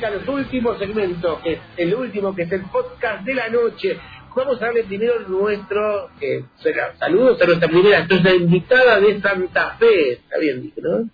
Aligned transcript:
a 0.00 0.10
los 0.10 0.26
últimos 0.26 0.78
segmentos, 0.78 1.40
que 1.40 1.52
es 1.52 1.58
el 1.76 1.94
último, 1.94 2.34
que 2.34 2.42
es 2.42 2.52
el 2.52 2.62
podcast 2.62 3.24
de 3.24 3.34
la 3.34 3.48
noche. 3.50 3.98
Vamos 4.34 4.56
a 4.62 4.66
darle 4.66 4.84
primero 4.84 5.20
nuestro, 5.28 6.08
será, 6.56 6.94
saludos 6.96 7.40
a 7.42 7.44
nuestra 7.44 7.68
primera, 7.68 8.06
nuestra 8.06 8.34
invitada 8.34 8.98
de 8.98 9.20
Santa 9.20 9.76
Fe, 9.78 10.12
está 10.12 10.38
bien 10.38 10.62
dicho, 10.62 10.80
¿no? 10.80 11.10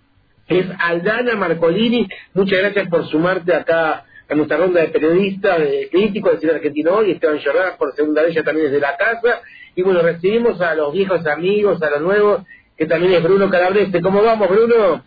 Es 0.47 0.65
Aldana 0.79 1.35
Marcolini, 1.35 2.07
muchas 2.33 2.59
gracias 2.59 2.87
por 2.87 3.05
sumarte 3.07 3.53
acá 3.53 4.05
a 4.29 4.35
nuestra 4.35 4.57
ronda 4.57 4.79
de 4.79 4.87
periodistas, 4.87 5.59
de 5.59 5.89
críticos 5.91 6.31
del 6.31 6.39
cine 6.39 6.53
argentino 6.53 6.93
hoy, 6.93 7.11
Esteban 7.11 7.39
Jordan 7.43 7.73
por 7.77 7.93
segunda 7.93 8.23
vez 8.23 8.33
ya 8.33 8.43
también 8.43 8.67
desde 8.67 8.79
la 8.79 8.95
casa, 8.95 9.41
y 9.75 9.81
bueno, 9.81 10.01
recibimos 10.01 10.59
a 10.61 10.73
los 10.75 10.93
viejos 10.93 11.27
amigos, 11.27 11.81
a 11.83 11.89
los 11.89 12.01
nuevos, 12.01 12.43
que 12.77 12.85
también 12.85 13.11
es 13.11 13.21
Bruno 13.21 13.49
Calabrese. 13.49 14.01
¿Cómo 14.01 14.23
vamos, 14.23 14.49
Bruno? 14.49 15.03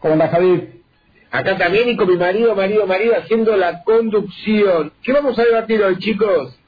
¿Cómo 0.00 0.14
andas, 0.14 0.32
Javier? 0.32 0.76
Acá 1.30 1.56
también 1.58 1.88
y 1.88 1.96
con 1.96 2.08
mi 2.08 2.16
marido, 2.16 2.54
marido, 2.54 2.86
marido 2.86 3.14
haciendo 3.16 3.56
la 3.56 3.82
conducción. 3.82 4.92
¿Qué 5.02 5.12
vamos 5.12 5.38
a 5.38 5.44
debatir 5.44 5.82
hoy, 5.82 5.98
chicos? 5.98 6.58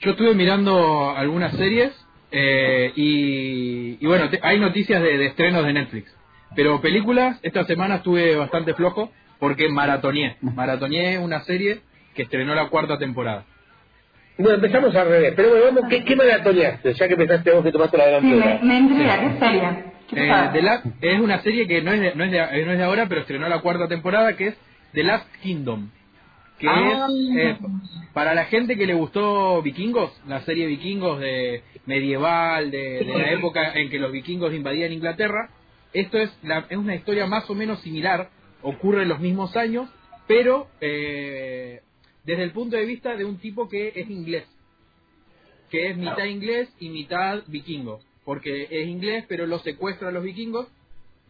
Yo 0.00 0.12
estuve 0.12 0.34
mirando 0.34 1.10
algunas 1.10 1.52
series 1.56 1.92
eh, 2.30 2.92
y, 2.96 4.06
bueno, 4.06 4.28
hay 4.42 4.58
noticias 4.58 5.00
de, 5.02 5.26
estrenos 5.26 5.64
de 5.64 5.72
Netflix. 5.72 6.14
Pero 6.56 6.80
películas, 6.80 7.38
esta 7.42 7.64
semana 7.64 7.96
estuve 7.96 8.36
bastante 8.36 8.74
flojo 8.74 9.12
porque 9.38 9.68
maratoneé. 9.68 10.36
Maratoneé 10.40 11.18
una 11.18 11.40
serie 11.42 11.80
que 12.14 12.22
estrenó 12.22 12.54
la 12.54 12.68
cuarta 12.68 12.98
temporada. 12.98 13.44
Bueno, 14.38 14.54
empezamos 14.54 14.94
al 14.96 15.08
revés. 15.08 15.34
Pero 15.36 15.50
bueno, 15.50 15.64
vamos, 15.66 15.84
¿qué, 15.88 16.04
qué 16.04 16.16
maratoneaste? 16.16 16.94
Ya 16.94 17.06
que 17.06 17.14
empezaste 17.14 17.52
vos 17.52 17.62
que 17.62 17.72
tomaste 17.72 17.98
la 17.98 18.06
delantera. 18.06 18.58
Sí, 18.60 18.66
me, 18.66 18.80
me 18.80 18.94
¿qué 18.94 19.38
serie? 19.38 19.93
Eh, 20.12 20.50
The 20.52 20.62
Last, 20.62 20.86
es 21.00 21.20
una 21.20 21.42
serie 21.42 21.66
que 21.66 21.80
no 21.82 21.92
es, 21.92 22.00
de, 22.00 22.14
no, 22.14 22.24
es 22.24 22.30
de, 22.30 22.38
no 22.38 22.72
es 22.72 22.78
de 22.78 22.84
ahora, 22.84 23.08
pero 23.08 23.22
estrenó 23.22 23.48
la 23.48 23.60
cuarta 23.60 23.88
temporada, 23.88 24.36
que 24.36 24.48
es 24.48 24.56
The 24.92 25.02
Last 25.02 25.26
Kingdom. 25.42 25.90
Que 26.58 26.68
ah. 26.68 27.08
es 27.08 27.36
eh, 27.36 27.58
para 28.12 28.34
la 28.34 28.44
gente 28.44 28.76
que 28.76 28.86
le 28.86 28.94
gustó 28.94 29.60
Vikingos, 29.62 30.12
la 30.28 30.40
serie 30.42 30.66
Vikingos 30.66 31.20
de 31.20 31.62
medieval, 31.86 32.70
de, 32.70 33.04
la 33.04 33.32
época 33.32 33.72
en 33.74 33.90
que 33.90 33.98
los 33.98 34.12
vikingos 34.12 34.54
invadían 34.54 34.92
Inglaterra. 34.92 35.50
Esto 35.92 36.18
es, 36.18 36.30
la, 36.42 36.66
es 36.68 36.76
una 36.76 36.94
historia 36.94 37.26
más 37.26 37.48
o 37.50 37.54
menos 37.54 37.80
similar, 37.80 38.30
ocurre 38.62 39.02
en 39.02 39.08
los 39.08 39.20
mismos 39.20 39.56
años, 39.56 39.88
pero 40.26 40.68
eh, 40.80 41.80
desde 42.24 42.42
el 42.42 42.52
punto 42.52 42.76
de 42.76 42.84
vista 42.84 43.16
de 43.16 43.24
un 43.24 43.38
tipo 43.38 43.68
que 43.68 43.92
es 43.94 44.08
inglés, 44.08 44.44
que 45.70 45.90
es 45.90 45.96
mitad 45.96 46.24
inglés 46.24 46.72
y 46.78 46.88
mitad 46.88 47.42
vikingo 47.46 48.00
porque 48.24 48.68
es 48.70 48.88
inglés, 48.88 49.24
pero 49.28 49.46
lo 49.46 49.58
secuestra 49.60 50.08
a 50.08 50.12
los 50.12 50.22
vikingos, 50.22 50.68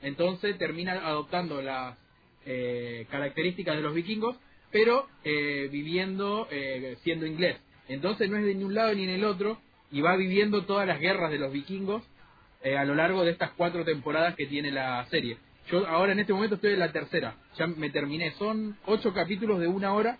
entonces 0.02 0.56
termina 0.58 0.92
adoptando 1.06 1.62
las 1.62 1.98
eh, 2.46 3.06
características 3.10 3.76
de 3.76 3.82
los 3.82 3.94
vikingos, 3.94 4.36
pero 4.70 5.08
eh, 5.24 5.68
viviendo, 5.70 6.48
eh, 6.50 6.96
siendo 7.02 7.26
inglés. 7.26 7.56
Entonces 7.88 8.30
no 8.30 8.36
es 8.36 8.44
de 8.44 8.54
ni 8.54 8.64
un 8.64 8.74
lado 8.74 8.94
ni 8.94 9.04
en 9.04 9.10
el 9.10 9.24
otro, 9.24 9.58
y 9.90 10.00
va 10.00 10.16
viviendo 10.16 10.64
todas 10.64 10.86
las 10.86 11.00
guerras 11.00 11.30
de 11.30 11.38
los 11.38 11.52
vikingos 11.52 12.02
a 12.64 12.84
lo 12.86 12.94
largo 12.94 13.24
de 13.24 13.32
estas 13.32 13.50
cuatro 13.50 13.84
temporadas 13.84 14.34
que 14.36 14.46
tiene 14.46 14.70
la 14.70 15.04
serie. 15.10 15.36
Yo 15.70 15.86
ahora 15.86 16.12
en 16.12 16.20
este 16.20 16.32
momento 16.32 16.54
estoy 16.54 16.72
en 16.72 16.78
la 16.78 16.92
tercera, 16.92 17.36
ya 17.58 17.66
me 17.66 17.90
terminé, 17.90 18.32
son 18.32 18.76
ocho 18.86 19.12
capítulos 19.12 19.60
de 19.60 19.68
una 19.68 19.92
hora 19.92 20.16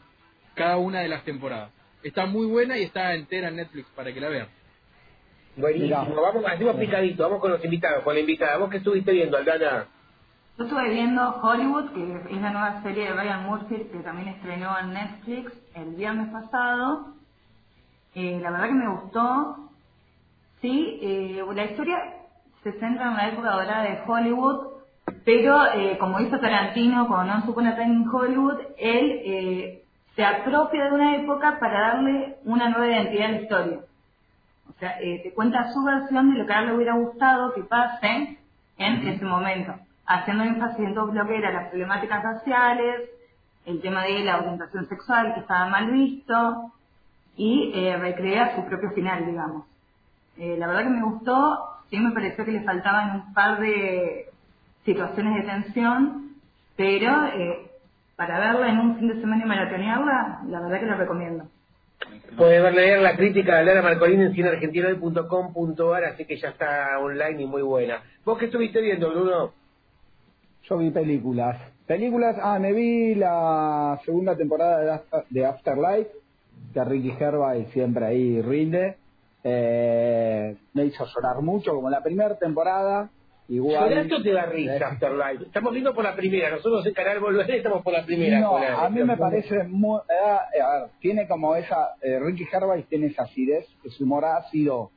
cada 0.55 0.77
una 0.77 1.01
de 1.01 1.09
las 1.09 1.25
temporadas. 1.25 1.71
Está 2.03 2.27
muy 2.27 2.47
buena 2.47 2.79
y 2.79 2.83
está 2.83 3.15
entera 3.15 3.49
en 3.49 3.57
Netflix 3.57 3.89
para 3.97 4.13
que 4.13 4.21
la 4.21 4.29
vean. 4.29 4.49
Buenísimo, 5.57 6.21
vamos, 6.21 6.45
hacemos 6.47 6.75
picadito, 6.77 7.23
vamos 7.23 7.41
con 7.41 7.53
los 7.53 7.65
invitados, 7.65 8.03
con 8.03 8.15
la 8.15 8.21
invitada. 8.21 8.57
¿Vos 8.57 8.71
qué 8.71 8.79
estuviste 8.79 9.13
viendo, 9.13 9.37
Aldana? 9.37 9.87
Yo 10.59 10.65
estuve 10.65 10.91
viendo 10.91 11.41
Hollywood, 11.41 11.91
que 11.91 12.35
es 12.35 12.41
la 12.43 12.51
nueva 12.51 12.83
serie 12.83 13.05
de 13.05 13.13
Ryan 13.13 13.47
Murphy, 13.47 13.89
que 13.93 13.99
también 14.01 14.29
estrenó 14.29 14.77
en 14.81 14.93
Netflix 14.93 15.53
el 15.75 15.95
viernes 15.95 16.29
pasado. 16.31 17.15
Eh, 18.17 18.41
la 18.43 18.51
verdad 18.51 18.67
que 18.67 18.75
me 18.75 18.89
gustó. 18.89 19.71
Sí, 20.61 20.99
eh, 21.01 21.45
la 21.55 21.65
historia 21.67 21.99
se 22.65 22.73
centra 22.73 23.11
en 23.11 23.17
la 23.17 23.29
época 23.29 23.53
dorada 23.53 23.83
de 23.83 24.01
Hollywood, 24.07 24.67
pero 25.25 25.67
eh, 25.73 25.99
como 25.99 26.19
hizo 26.19 26.41
Tarantino 26.41 27.07
con 27.07 27.29
No 27.29 27.45
Supone 27.47 27.81
en 27.81 28.09
Hollywood, 28.09 28.59
él 28.77 29.83
se 30.17 30.25
apropia 30.25 30.87
de 30.87 30.93
una 30.93 31.17
época 31.17 31.59
para 31.61 31.93
darle 31.93 32.39
una 32.45 32.71
nueva 32.71 32.89
identidad 32.89 33.27
a 33.27 33.31
la 33.31 33.41
historia. 33.41 33.79
O 34.69 34.79
sea, 34.79 35.01
eh, 35.01 35.21
te 35.23 35.33
cuenta 35.33 35.73
su 35.73 35.83
versión 35.85 36.33
de 36.33 36.41
lo 36.41 36.47
que 36.47 36.53
a 36.53 36.61
él 36.61 36.67
le 36.67 36.75
hubiera 36.75 36.95
gustado 36.95 37.55
que 37.55 37.63
pase 37.63 38.39
en 38.79 39.09
ese 39.09 39.25
momento, 39.25 39.75
haciendo 40.07 40.45
énfasis 40.45 40.81
en 40.81 40.95
todo 40.95 41.13
lo 41.13 41.27
que 41.27 41.37
eran 41.37 41.55
las 41.55 41.69
problemáticas 41.69 42.23
raciales, 42.23 43.11
el 43.67 43.81
tema 43.81 44.03
de 44.05 44.25
la 44.25 44.39
orientación 44.39 44.89
sexual 44.89 45.35
que 45.35 45.41
estaba 45.41 45.67
mal 45.67 45.91
visto 45.91 46.73
y 47.37 47.73
eh, 47.75 47.97
recrea 47.97 48.57
su 48.57 48.65
propio 48.65 48.91
final, 48.91 49.27
digamos. 49.27 49.67
Eh, 50.37 50.57
la 50.59 50.67
verdad 50.67 50.85
que 50.85 50.91
me 50.91 51.03
gustó, 51.03 51.59
sí 51.91 51.99
me 51.99 52.13
pareció 52.13 52.45
que 52.45 52.53
le 52.53 52.65
faltaban 52.65 53.17
un 53.17 53.35
par 53.35 53.61
de 53.61 54.31
situaciones 54.85 55.35
de 55.37 55.51
tensión, 55.51 56.35
pero 56.77 57.27
eh, 57.27 57.71
para 58.17 58.39
verla 58.39 58.69
en 58.69 58.79
un 58.79 58.97
fin 58.97 59.09
de 59.09 59.21
semana 59.21 59.45
y 59.45 59.49
maratonearla, 59.49 60.43
la 60.47 60.61
verdad 60.61 60.81
que 60.81 60.87
la 60.87 60.97
recomiendo. 60.97 61.45
Puedes 62.37 62.75
leer 62.75 63.01
la 63.01 63.17
crítica 63.17 63.59
de 63.59 63.65
Lara 63.65 63.83
Marcolini 63.83 64.25
en 64.25 64.35
cineargentinohoy.com.ar, 64.35 66.05
así 66.05 66.25
que 66.25 66.37
ya 66.37 66.49
está 66.49 66.99
online 66.99 67.43
y 67.43 67.47
muy 67.47 67.63
buena. 67.63 68.03
¿Vos 68.25 68.39
qué 68.39 68.47
estuviste 68.47 68.81
viendo, 68.81 69.11
Bruno? 69.11 69.53
Yo 70.65 70.79
vi 70.79 70.91
películas. 70.91 71.57
Películas, 71.87 72.37
ah, 72.43 72.59
me 72.59 72.73
vi 72.73 73.15
la 73.15 74.01
segunda 74.05 74.35
temporada 74.37 75.03
de, 75.29 75.47
Afterlife, 75.47 76.11
que 76.73 76.85
Ricky 76.85 77.11
Gervais 77.13 77.69
siempre 77.73 78.07
ahí 78.07 78.41
rinde. 78.41 78.97
Eh, 79.45 80.57
me 80.73 80.87
hizo 80.87 81.05
llorar 81.05 81.43
mucho, 81.43 81.75
como 81.75 81.91
la 81.91 82.03
primera 82.03 82.37
temporada. 82.39 83.11
Igual. 83.49 84.09
te 84.23 84.33
da 84.33 84.47
risa 84.47 84.89
Afterlife? 84.89 85.45
Estamos 85.45 85.73
viendo 85.73 85.95
por 85.95 86.05
la 86.05 86.17
primera, 86.17 86.51
nosotros 86.51 86.87
en 86.87 86.95
Canal 86.95 87.21
Volver 87.21 87.51
estamos 87.51 87.83
por 87.83 87.93
la 87.93 88.05
primera. 88.05 88.41
No, 88.41 88.57
a 88.57 88.89
mí 88.89 89.03
me 89.03 89.17
parece 89.17 89.65
muy. 89.65 90.01
Eh, 90.09 90.61
a 90.61 90.81
ver, 90.81 90.91
tiene 91.01 91.29
como 91.29 91.55
esa. 91.55 91.95
Eh, 92.01 92.19
Ricky 92.21 92.47
Gervais 92.47 92.87
tiene 92.89 93.09
esa 93.09 93.25
acidez, 93.25 93.67
su 93.91 94.05
humor 94.05 94.25
ácido. 94.25 94.91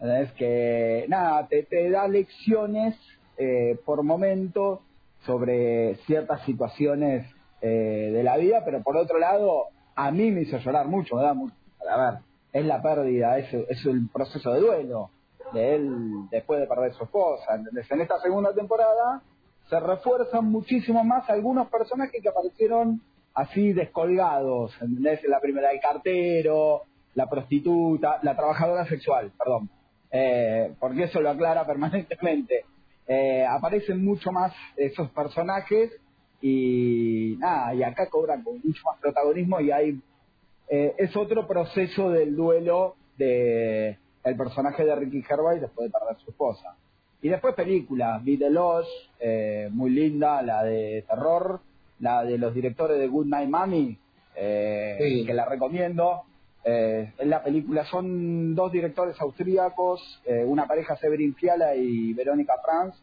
Es 0.00 0.32
que, 0.32 1.06
nada, 1.08 1.46
te, 1.48 1.62
te 1.62 1.88
da 1.88 2.06
lecciones 2.08 2.94
eh, 3.38 3.78
por 3.86 4.02
momento 4.02 4.82
sobre 5.24 5.94
ciertas 6.06 6.42
situaciones 6.44 7.26
de 7.62 8.20
la 8.22 8.36
vida, 8.36 8.62
pero 8.62 8.82
por 8.82 8.94
otro 8.98 9.18
lado, 9.18 9.68
a 9.94 10.10
mí 10.10 10.30
me 10.30 10.42
hizo 10.42 10.58
llorar 10.58 10.86
mucho, 10.86 11.16
da 11.16 11.32
mucho. 11.32 11.54
A 11.90 11.96
ver, 11.96 12.20
es 12.52 12.66
la 12.66 12.82
pérdida, 12.82 13.38
es, 13.38 13.54
es 13.54 13.86
el 13.86 14.06
proceso 14.12 14.52
de 14.52 14.60
duelo 14.60 15.08
de 15.52 15.74
él 15.76 15.90
después 16.30 16.60
de 16.60 16.66
perder 16.66 16.92
su 16.94 17.04
esposa. 17.04 17.54
¿entendés? 17.54 17.90
En 17.90 18.00
esta 18.00 18.18
segunda 18.20 18.52
temporada 18.54 19.22
se 19.68 19.80
refuerzan 19.80 20.46
muchísimo 20.46 21.04
más 21.04 21.28
algunos 21.30 21.68
personajes 21.68 22.20
que 22.22 22.28
aparecieron 22.28 23.00
así 23.34 23.72
descolgados. 23.72 24.72
¿entendés? 24.80 25.22
La 25.24 25.40
primera, 25.40 25.70
el 25.72 25.80
cartero, 25.80 26.82
la 27.14 27.28
prostituta, 27.28 28.18
la 28.22 28.36
trabajadora 28.36 28.86
sexual, 28.86 29.32
perdón. 29.38 29.70
Eh, 30.10 30.74
porque 30.78 31.04
eso 31.04 31.20
lo 31.20 31.30
aclara 31.30 31.66
permanentemente. 31.66 32.64
Eh, 33.06 33.44
aparecen 33.44 34.04
mucho 34.04 34.32
más 34.32 34.52
esos 34.76 35.10
personajes 35.10 35.92
y 36.40 37.36
nada, 37.38 37.74
y 37.74 37.82
acá 37.82 38.08
cobran 38.08 38.42
con 38.42 38.54
mucho 38.54 38.82
más 38.84 38.98
protagonismo 38.98 39.60
y 39.60 39.70
hay 39.70 40.00
eh, 40.68 40.94
es 40.98 41.14
otro 41.16 41.46
proceso 41.46 42.10
del 42.10 42.34
duelo 42.34 42.96
de 43.18 43.98
el 44.24 44.36
personaje 44.36 44.84
de 44.84 44.94
Ricky 44.94 45.22
Gervais 45.22 45.60
después 45.60 45.90
de 45.90 45.98
perder 45.98 46.16
su 46.24 46.30
esposa. 46.30 46.76
Y 47.20 47.28
después 47.28 47.54
películas, 47.54 48.22
Vi 48.22 48.36
The 48.36 48.50
Lost, 48.50 48.90
eh, 49.18 49.68
muy 49.70 49.90
linda, 49.90 50.42
la 50.42 50.62
de 50.62 51.04
terror, 51.08 51.60
la 52.00 52.24
de 52.24 52.36
los 52.38 52.54
directores 52.54 52.98
de 52.98 53.08
Good 53.08 53.26
Night 53.26 53.48
Mommy, 53.48 53.98
eh, 54.36 55.24
que 55.26 55.34
la 55.34 55.46
recomiendo. 55.46 56.22
Eh, 56.64 57.12
en 57.18 57.30
la 57.30 57.42
película 57.42 57.84
son 57.86 58.54
dos 58.54 58.72
directores 58.72 59.20
austríacos, 59.20 60.22
una 60.46 60.66
pareja 60.66 60.96
Severin 60.96 61.34
Fiala 61.34 61.74
y 61.76 62.12
Verónica 62.14 62.54
Franz. 62.62 62.94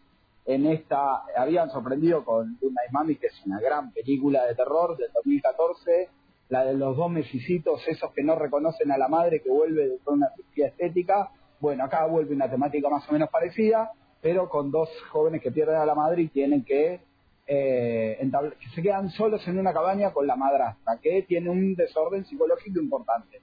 En 0.46 0.66
esta 0.66 1.24
habían 1.38 1.70
sorprendido 1.70 2.26
con 2.26 2.58
Good 2.60 2.74
Night 2.74 2.92
Mommy, 2.92 3.16
que 3.16 3.28
es 3.28 3.46
una 3.46 3.60
gran 3.60 3.92
película 3.92 4.46
de 4.46 4.56
terror 4.56 4.98
del 4.98 5.12
2014 5.14 6.10
la 6.52 6.66
de 6.66 6.74
los 6.74 6.98
dos 6.98 7.10
mesicitos, 7.10 7.82
esos 7.88 8.12
que 8.12 8.24
no 8.24 8.36
reconocen 8.36 8.92
a 8.92 8.98
la 8.98 9.08
madre 9.08 9.42
que 9.42 9.50
vuelve 9.50 9.88
de 9.88 10.00
una 10.06 10.28
cirugía 10.36 10.68
estética. 10.68 11.32
Bueno, 11.62 11.86
acá 11.86 12.06
vuelve 12.06 12.36
una 12.36 12.50
temática 12.50 12.90
más 12.90 13.08
o 13.08 13.14
menos 13.14 13.30
parecida, 13.30 13.92
pero 14.22 14.50
con 14.50 14.70
dos 14.70 14.90
jóvenes 15.12 15.42
que 15.42 15.50
pierden 15.50 15.78
a 15.78 15.86
la 15.86 15.96
madre 15.96 16.24
y 16.24 16.28
tienen 16.28 16.66
que, 16.66 17.00
eh, 17.48 18.30
que 18.60 18.70
se 18.76 18.82
quedan 18.82 19.10
solos 19.12 19.48
en 19.48 19.60
una 19.60 19.72
cabaña 19.72 20.12
con 20.12 20.28
la 20.28 20.36
madrastra, 20.36 20.98
que 21.02 21.22
tiene 21.22 21.50
un 21.50 21.74
desorden 21.74 22.26
psicológico 22.26 22.82
importante. 22.82 23.40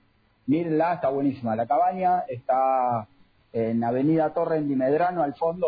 Mírenla, 0.47 0.95
está 0.95 1.09
buenísima. 1.09 1.57
La 1.57 1.67
cabaña 1.67 2.25
está 2.29 3.09
en 3.55 3.83
Avenida 3.85 4.35
Torre 4.35 4.59
en 4.59 4.69
Dimedrano, 4.69 5.23
al 5.23 5.35
fondo, 5.35 5.67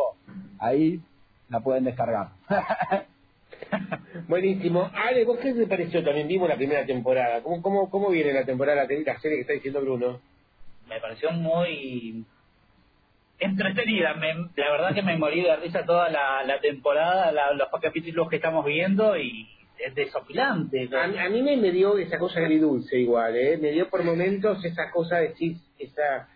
ahí 0.58 1.00
la 1.48 1.60
pueden 1.60 1.84
descargar. 1.84 2.32
Buenísimo. 4.28 4.90
Ale, 4.94 5.24
¿vos 5.24 5.38
qué 5.38 5.52
te 5.52 5.66
pareció? 5.66 6.02
También 6.04 6.28
vimos 6.28 6.48
la 6.48 6.56
primera 6.56 6.84
temporada. 6.86 7.42
¿Cómo, 7.42 7.62
cómo, 7.62 7.90
cómo 7.90 8.10
viene 8.10 8.32
la 8.32 8.44
temporada, 8.44 8.82
la 8.82 8.88
serie 9.20 9.36
que 9.36 9.40
está 9.40 9.52
diciendo 9.52 9.80
Bruno? 9.80 10.20
Me 10.88 11.00
pareció 11.00 11.30
muy 11.32 12.24
entretenida. 13.38 14.14
Me, 14.14 14.34
la 14.56 14.70
verdad 14.70 14.94
que 14.94 15.02
me 15.02 15.16
morí 15.16 15.42
de 15.42 15.56
risa 15.56 15.84
toda 15.84 16.08
la, 16.10 16.42
la 16.44 16.60
temporada, 16.60 17.32
los 17.54 17.68
capítulos 17.80 18.28
que 18.28 18.36
estamos 18.36 18.64
viendo 18.64 19.16
y 19.16 19.48
es 19.78 19.94
desopilante. 19.94 20.88
A, 20.94 21.24
a, 21.24 21.28
mí 21.28 21.42
me, 21.42 21.56
me 21.56 21.70
dio 21.70 21.96
esa 21.98 22.18
cosa 22.18 22.40
agridulce 22.40 22.98
igual, 22.98 23.36
¿eh? 23.36 23.56
Me 23.56 23.72
dio 23.72 23.88
por 23.88 24.04
momentos 24.04 24.62
esa 24.64 24.90
cosa 24.90 25.16
de 25.16 25.28
decir, 25.28 25.56
esa 25.78 26.28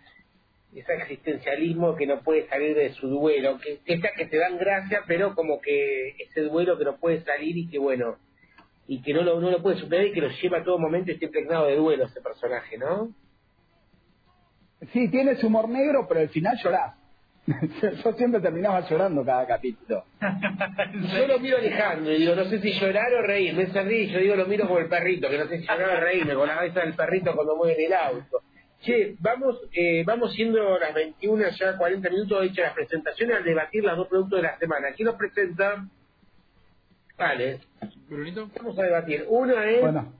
ese 0.79 0.93
existencialismo 0.93 1.95
que 1.95 2.05
no 2.05 2.21
puede 2.21 2.47
salir 2.47 2.75
de 2.75 2.93
su 2.93 3.07
duelo, 3.07 3.59
que, 3.59 3.79
que, 3.85 4.01
que 4.01 4.25
te 4.25 4.37
dan 4.37 4.57
gracia, 4.57 5.03
pero 5.07 5.33
como 5.33 5.61
que 5.61 6.09
ese 6.19 6.41
duelo 6.41 6.77
que 6.77 6.85
no 6.85 6.97
puede 6.97 7.23
salir 7.23 7.57
y 7.57 7.67
que 7.67 7.79
bueno, 7.79 8.17
y 8.87 9.01
que 9.01 9.13
no 9.13 9.21
lo, 9.21 9.39
no 9.39 9.51
lo 9.51 9.61
puede 9.61 9.77
superar 9.77 10.05
y 10.05 10.11
que 10.11 10.21
lo 10.21 10.29
lleva 10.29 10.59
a 10.59 10.63
todo 10.63 10.77
momento 10.77 11.11
y 11.11 11.15
está 11.15 11.25
impregnado 11.25 11.67
de 11.67 11.75
duelo 11.75 12.05
ese 12.05 12.21
personaje, 12.21 12.77
¿no? 12.77 13.09
Sí, 14.91 15.09
tiene 15.09 15.35
su 15.37 15.47
humor 15.47 15.69
negro, 15.69 16.05
pero 16.07 16.19
al 16.19 16.29
final 16.29 16.57
llorás. 16.61 16.95
Yo 18.03 18.13
siempre 18.13 18.41
terminaba 18.41 18.87
llorando 18.89 19.23
cada 19.23 19.45
capítulo. 19.45 20.03
yo 20.19 21.27
lo 21.27 21.39
miro 21.39 21.57
Alejandro 21.57 22.11
y 22.11 22.17
digo, 22.17 22.35
no 22.35 22.45
sé 22.45 22.59
si 22.59 22.73
llorar 22.73 23.13
o 23.13 23.21
reír. 23.21 23.53
Me 23.53 23.63
y 23.63 24.07
yo 24.07 24.19
digo, 24.19 24.35
lo 24.35 24.47
miro 24.47 24.65
como 24.65 24.79
el 24.79 24.89
perrito, 24.89 25.29
que 25.29 25.37
no 25.37 25.45
sé 25.45 25.59
si 25.59 25.67
llorar 25.67 25.97
o 25.97 26.01
reírme 26.01 26.33
con 26.33 26.47
la 26.47 26.55
cabeza 26.55 26.79
del 26.79 26.95
perrito 26.95 27.35
cuando 27.35 27.55
mueve 27.55 27.79
en 27.79 27.85
el 27.85 27.93
auto. 27.93 28.41
Che, 28.85 29.15
vamos, 29.19 29.59
eh, 29.73 30.03
vamos 30.05 30.31
siendo 30.33 30.77
las 30.77 30.93
21, 30.93 31.49
ya 31.49 31.75
40 31.75 32.07
minutos 32.07 32.45
hechas 32.45 32.65
las 32.65 32.73
presentaciones 32.75 33.37
al 33.37 33.43
debatir 33.43 33.83
los 33.83 33.97
dos 33.97 34.07
productos 34.07 34.37
de 34.37 34.43
la 34.43 34.59
semana. 34.59 34.89
¿Quién 34.95 35.07
nos 35.07 35.15
presenta? 35.15 35.87
Vale. 37.17 37.61
Vamos 38.55 38.77
a 38.77 38.83
debatir. 38.83 39.25
Uno 39.27 39.59
es... 39.59 39.81
Bueno. 39.81 40.13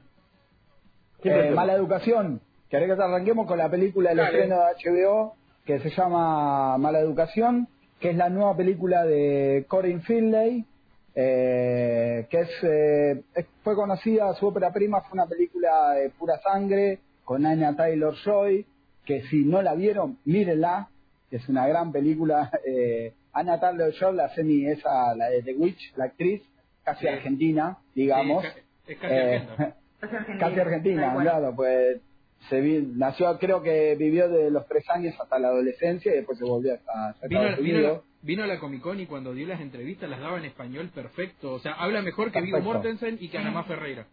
Eh, 1.24 1.52
mala 1.52 1.74
educación. 1.74 2.42
¿Querés 2.68 2.88
que 2.88 3.04
arranquemos 3.04 3.46
con 3.46 3.60
la 3.60 3.70
película 3.70 4.10
del 4.10 4.20
estreno 4.20 4.56
de 4.58 4.90
HBO 4.90 5.36
que 5.64 5.80
se 5.80 5.92
llama 5.92 6.78
Mala 6.80 7.00
Educación, 7.00 7.68
que 8.00 8.12
es 8.12 8.16
la 8.16 8.30
nueva 8.30 8.58
película 8.58 9.04
de 9.04 9.66
Corinne 9.68 10.02
Finlay, 10.02 10.66
eh, 11.14 12.28
que 12.30 12.42
es, 12.42 13.46
fue 13.64 13.76
conocida, 13.76 14.34
su 14.36 14.48
ópera 14.48 14.72
prima 14.72 15.02
fue 15.02 15.14
una 15.14 15.28
película 15.28 15.92
de 15.94 16.10
pura 16.12 16.40
sangre, 16.40 17.00
con 17.26 17.46
Anya 17.46 17.76
Taylor 17.76 18.16
Joy, 18.24 18.66
que 19.06 19.24
si 19.24 19.44
no 19.44 19.62
la 19.62 19.76
vieron, 19.76 20.20
mírenla, 20.24 20.90
que 21.30 21.38
es 21.38 21.50
una 21.50 21.68
gran 21.68 21.92
película. 21.92 22.50
Eh, 22.66 23.14
Anya 23.34 23.60
Taylor 23.60 23.92
Joy, 23.92 24.16
la 24.16 24.30
semi 24.30 24.66
esa, 24.66 25.14
la 25.14 25.30
de 25.30 25.44
The 25.44 25.56
Witch, 25.56 25.94
la 25.98 26.06
actriz, 26.06 26.42
casi 26.84 27.06
argentina, 27.06 27.78
digamos. 27.94 28.46
es, 28.88 28.98
casi, 28.98 29.14
eh, 29.14 29.48
argentina. 30.02 30.40
casi 30.40 30.60
argentina, 30.62 31.16
claro, 31.20 31.54
pues 31.54 32.02
se 32.50 32.62
nació, 32.62 33.38
creo 33.40 33.62
que 33.62 33.96
vivió 33.96 34.30
de 34.30 34.52
los 34.52 34.68
tres 34.68 34.88
años 34.90 35.16
hasta 35.20 35.40
la 35.40 35.50
adolescencia 35.50 36.14
y 36.14 36.18
después 36.18 36.38
se 36.38 36.46
volvió 36.46 36.76
a 36.88 37.16
vino, 37.28 38.04
vino, 38.22 38.44
a 38.44 38.48
la 38.48 38.60
Comic 38.60 38.82
Con 38.82 39.00
y 39.00 39.06
cuando 39.08 39.34
dio 39.34 39.48
las 39.48 39.60
entrevistas 39.60 40.10
las 40.10 40.20
daba 40.20 40.38
en 40.38 40.46
español 40.46 40.90
perfecto. 40.94 41.54
O 41.54 41.60
sea, 41.60 41.74
habla 41.74 42.02
mejor 42.02 42.32
que 42.32 42.42
Vigo 42.42 42.60
Mortensen 42.62 43.18
y 43.20 43.30
que 43.30 43.38
Ana 43.38 43.64
Ferreira. 43.64 44.06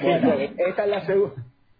Bueno, 0.00 0.34
esta 0.34 0.84
es 0.84 0.90
la 0.90 1.06
segunda. 1.06 1.34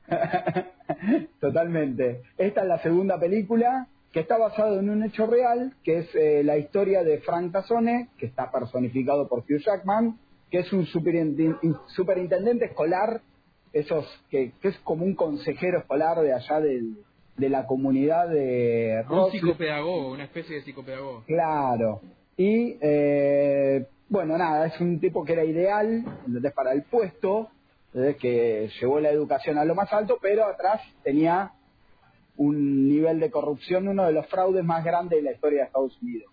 Totalmente. 1.40 2.22
Esta 2.36 2.62
es 2.62 2.68
la 2.68 2.78
segunda 2.82 3.18
película 3.18 3.86
que 4.12 4.20
está 4.20 4.38
basada 4.38 4.78
en 4.78 4.88
un 4.88 5.02
hecho 5.02 5.26
real, 5.26 5.74
que 5.84 5.98
es 5.98 6.14
eh, 6.14 6.42
la 6.42 6.56
historia 6.56 7.02
de 7.04 7.18
Frank 7.18 7.52
Tazzone, 7.52 8.08
que 8.18 8.26
está 8.26 8.50
personificado 8.50 9.28
por 9.28 9.40
Hugh 9.40 9.60
Jackman, 9.64 10.18
que 10.50 10.60
es 10.60 10.72
un 10.72 10.86
superintendente 10.86 12.64
escolar, 12.64 13.20
esos 13.72 14.06
que, 14.30 14.52
es 14.62 14.78
como 14.78 15.04
un 15.04 15.14
consejero 15.14 15.78
escolar 15.78 16.18
de 16.20 16.32
allá 16.32 16.60
de 16.60 17.48
la 17.48 17.66
comunidad 17.66 18.28
de 18.28 19.04
Un 19.10 19.30
psicopedagogo, 19.30 20.12
una 20.12 20.24
especie 20.24 20.56
de 20.56 20.62
psicopedagogo. 20.62 21.24
Claro. 21.26 22.00
Y 22.36 22.78
eh, 22.80 23.86
bueno, 24.08 24.38
nada, 24.38 24.66
es 24.66 24.80
un 24.80 25.00
tipo 25.00 25.24
que 25.24 25.34
era 25.34 25.44
ideal, 25.44 26.02
entonces 26.26 26.52
para 26.52 26.72
el 26.72 26.82
puesto, 26.84 27.50
que 28.16 28.70
llevó 28.80 29.00
la 29.00 29.10
educación 29.10 29.58
a 29.58 29.64
lo 29.64 29.74
más 29.74 29.92
alto, 29.92 30.18
pero 30.20 30.46
atrás 30.46 30.80
tenía 31.02 31.52
un 32.36 32.88
nivel 32.88 33.20
de 33.20 33.30
corrupción, 33.30 33.88
uno 33.88 34.06
de 34.06 34.12
los 34.12 34.26
fraudes 34.28 34.64
más 34.64 34.84
grandes 34.84 35.18
de 35.18 35.22
la 35.22 35.32
historia 35.32 35.60
de 35.60 35.66
Estados 35.66 35.98
Unidos. 36.00 36.32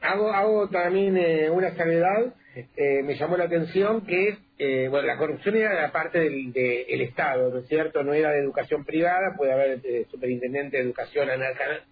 Hago, 0.00 0.30
hago 0.30 0.68
también 0.68 1.16
eh, 1.16 1.48
una 1.48 1.74
salvedad, 1.76 2.34
eh, 2.76 3.02
me 3.02 3.16
llamó 3.16 3.36
la 3.36 3.44
atención 3.44 4.04
que 4.04 4.36
eh, 4.58 4.88
bueno, 4.88 5.06
la 5.06 5.16
corrupción 5.16 5.56
era 5.56 5.74
la 5.74 5.90
parte 5.90 6.20
del 6.20 6.52
de, 6.52 7.02
Estado, 7.04 7.50
¿no 7.50 7.58
es 7.60 7.68
cierto? 7.68 8.02
No 8.02 8.12
era 8.12 8.30
de 8.30 8.40
educación 8.40 8.84
privada, 8.84 9.34
puede 9.36 9.52
haber 9.52 9.80
superintendente 10.10 10.76
de 10.76 10.82
educación, 10.82 11.28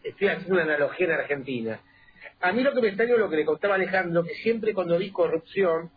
estoy 0.05 0.29
haciendo 0.29 0.55
una 0.55 0.65
analogía 0.65 1.07
en 1.07 1.13
Argentina. 1.13 1.81
A 2.41 2.53
mí 2.53 2.63
lo 2.63 2.73
que 2.73 2.81
me 2.81 2.89
extrañó, 2.89 3.17
lo 3.17 3.31
que 3.31 3.37
le 3.37 3.45
contaba 3.45 3.77
Alejandro, 3.77 4.25
que 4.25 4.35
siempre 4.35 4.75
cuando 4.75 4.99
vi 4.99 5.11
corrupción, 5.11 5.91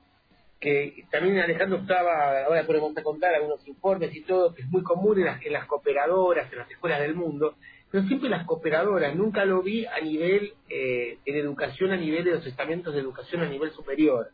que 0.60 1.06
también 1.12 1.40
Alejandro 1.40 1.80
estaba, 1.80 2.46
ahora 2.46 2.66
podemos 2.66 2.94
contar 3.04 3.34
algunos 3.34 3.68
informes 3.68 4.16
y 4.16 4.22
todo, 4.22 4.54
que 4.54 4.64
es 4.64 4.70
muy 4.70 4.84
común 4.84 5.20
en 5.20 5.26
las, 5.26 5.46
en 5.46 5.54
las 5.54 5.66
cooperadoras, 5.66 6.52
en 6.52 6.60
las 6.60 6.72
escuelas 6.72 7.00
del 7.02 7.16
mundo, 7.16 7.56
pero 7.92 8.04
siempre 8.08 8.30
las 8.30 8.46
cooperadoras, 8.46 9.16
nunca 9.16 9.46
lo 9.46 9.62
vi 9.62 9.86
a 9.86 10.00
nivel 10.00 10.54
eh, 10.70 11.18
en 11.26 11.36
educación, 11.36 11.92
a 11.92 11.98
nivel 11.98 12.24
de 12.24 12.32
los 12.32 12.46
estamentos 12.46 12.94
de 12.94 13.02
educación 13.02 13.42
a 13.42 13.50
nivel 13.50 13.72
superior, 13.72 14.30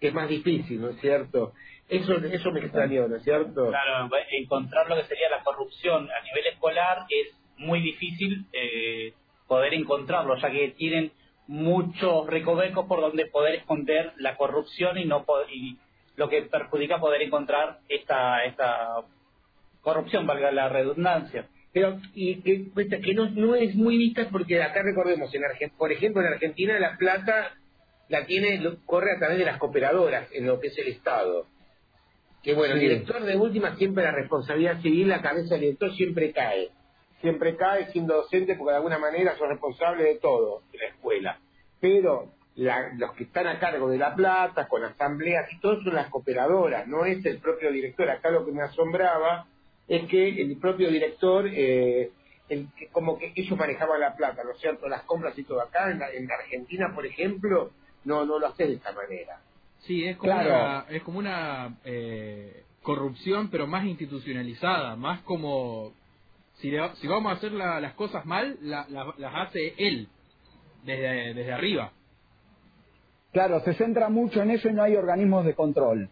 que 0.00 0.08
es 0.08 0.14
más 0.14 0.28
difícil, 0.28 0.80
¿no 0.80 0.90
es 0.90 1.00
cierto? 1.00 1.52
Eso, 1.88 2.14
eso 2.16 2.50
me 2.50 2.60
extrañó, 2.60 3.06
¿no 3.06 3.16
es 3.16 3.22
cierto? 3.22 3.68
Claro, 3.68 4.08
encontrar 4.30 4.88
lo 4.88 4.96
que 4.96 5.04
sería 5.04 5.28
la 5.28 5.42
corrupción 5.42 6.08
a 6.10 6.22
nivel 6.24 6.46
escolar 6.52 7.06
es 7.08 7.36
muy 7.58 7.80
difícil 7.80 8.46
eh, 8.52 9.12
poder 9.46 9.74
encontrarlo, 9.74 10.36
ya 10.36 10.50
que 10.50 10.70
tienen 10.70 11.12
muchos 11.46 12.26
recovecos 12.26 12.86
por 12.86 13.00
donde 13.00 13.26
poder 13.26 13.56
esconder 13.56 14.12
la 14.16 14.36
corrupción 14.36 14.98
y 14.98 15.04
no 15.04 15.24
y 15.50 15.78
lo 16.16 16.28
que 16.28 16.42
perjudica 16.42 17.00
poder 17.00 17.22
encontrar 17.22 17.78
esta 17.88 18.44
esta 18.44 19.04
corrupción 19.80 20.26
valga 20.26 20.50
la 20.50 20.68
redundancia. 20.68 21.48
Pero 21.72 21.98
y 22.14 22.42
que, 22.42 22.70
que 23.00 23.14
no, 23.14 23.30
no 23.30 23.54
es 23.54 23.74
muy 23.74 23.96
vista 23.96 24.28
porque 24.30 24.62
acá 24.62 24.82
recordemos 24.82 25.34
en 25.34 25.42
por 25.76 25.90
ejemplo 25.90 26.20
en 26.22 26.28
Argentina 26.28 26.78
la 26.78 26.96
plata 26.96 27.54
la 28.08 28.26
tiene 28.26 28.60
corre 28.84 29.16
a 29.16 29.18
través 29.18 29.38
de 29.38 29.44
las 29.44 29.58
cooperadoras 29.58 30.28
en 30.32 30.46
lo 30.46 30.60
que 30.60 30.68
es 30.68 30.78
el 30.78 30.88
estado. 30.88 31.46
Que 32.42 32.54
bueno 32.54 32.74
el 32.74 32.80
director 32.80 33.22
de 33.22 33.36
última 33.36 33.76
siempre 33.76 34.04
la 34.04 34.12
responsabilidad 34.12 34.82
civil 34.82 35.08
la 35.08 35.22
cabeza 35.22 35.54
del 35.54 35.62
director 35.62 35.94
siempre 35.94 36.32
cae. 36.32 36.70
Siempre 37.20 37.56
cae 37.56 37.90
siendo 37.92 38.16
docente 38.16 38.56
porque 38.56 38.72
de 38.72 38.76
alguna 38.76 38.98
manera 38.98 39.36
son 39.38 39.48
responsables 39.48 40.04
de 40.06 40.18
todo. 40.18 40.62
De 40.72 40.78
la 40.78 40.84
escuela. 41.12 41.38
Pero 41.80 42.32
los 42.54 43.12
que 43.12 43.24
están 43.24 43.46
a 43.46 43.58
cargo 43.58 43.88
de 43.88 43.98
la 43.98 44.14
plata, 44.14 44.68
con 44.68 44.84
asambleas 44.84 45.50
y 45.52 45.60
todo, 45.60 45.82
son 45.82 45.94
las 45.94 46.08
cooperadoras, 46.08 46.86
no 46.86 47.04
es 47.04 47.24
el 47.24 47.38
propio 47.38 47.72
director. 47.72 48.08
Acá 48.10 48.30
lo 48.30 48.44
que 48.44 48.52
me 48.52 48.62
asombraba 48.62 49.46
es 49.88 50.06
que 50.08 50.40
el 50.40 50.56
propio 50.58 50.90
director, 50.90 51.48
eh, 51.48 52.10
el, 52.48 52.68
como 52.92 53.18
que 53.18 53.32
ellos 53.34 53.58
manejaban 53.58 54.00
la 54.00 54.14
plata, 54.14 54.44
¿no 54.44 54.52
es 54.52 54.60
cierto? 54.60 54.88
Las 54.88 55.02
compras 55.02 55.36
y 55.38 55.44
todo. 55.44 55.60
Acá 55.60 55.90
en, 55.90 55.98
la, 55.98 56.34
Argentina, 56.34 56.92
por 56.94 57.06
ejemplo, 57.06 57.70
no 58.04 58.24
no 58.24 58.38
lo 58.38 58.46
hace 58.48 58.66
de 58.66 58.74
esta 58.74 58.92
manera. 58.92 59.40
Sí, 59.80 60.04
es 60.04 60.16
como 60.16 60.32
una, 60.32 60.84
es 60.88 61.02
como 61.02 61.18
una 61.18 61.76
eh, 61.84 62.62
corrupción, 62.82 63.48
pero 63.50 63.66
más 63.66 63.84
institucionalizada, 63.84 64.94
más 64.94 65.22
como 65.22 65.92
si, 66.58 66.70
si 67.00 67.08
vamos 67.08 67.32
a 67.32 67.36
hacer 67.36 67.52
las 67.52 67.94
cosas 67.94 68.24
mal, 68.24 68.56
las 68.60 69.34
hace 69.34 69.74
él, 69.78 70.08
desde, 70.82 71.34
desde 71.34 71.52
arriba. 71.52 71.92
Claro, 73.32 73.60
se 73.60 73.74
centra 73.74 74.08
mucho 74.08 74.42
en 74.42 74.50
eso 74.50 74.68
y 74.68 74.74
no 74.74 74.82
hay 74.82 74.94
organismos 74.94 75.44
de 75.44 75.54
control. 75.54 76.10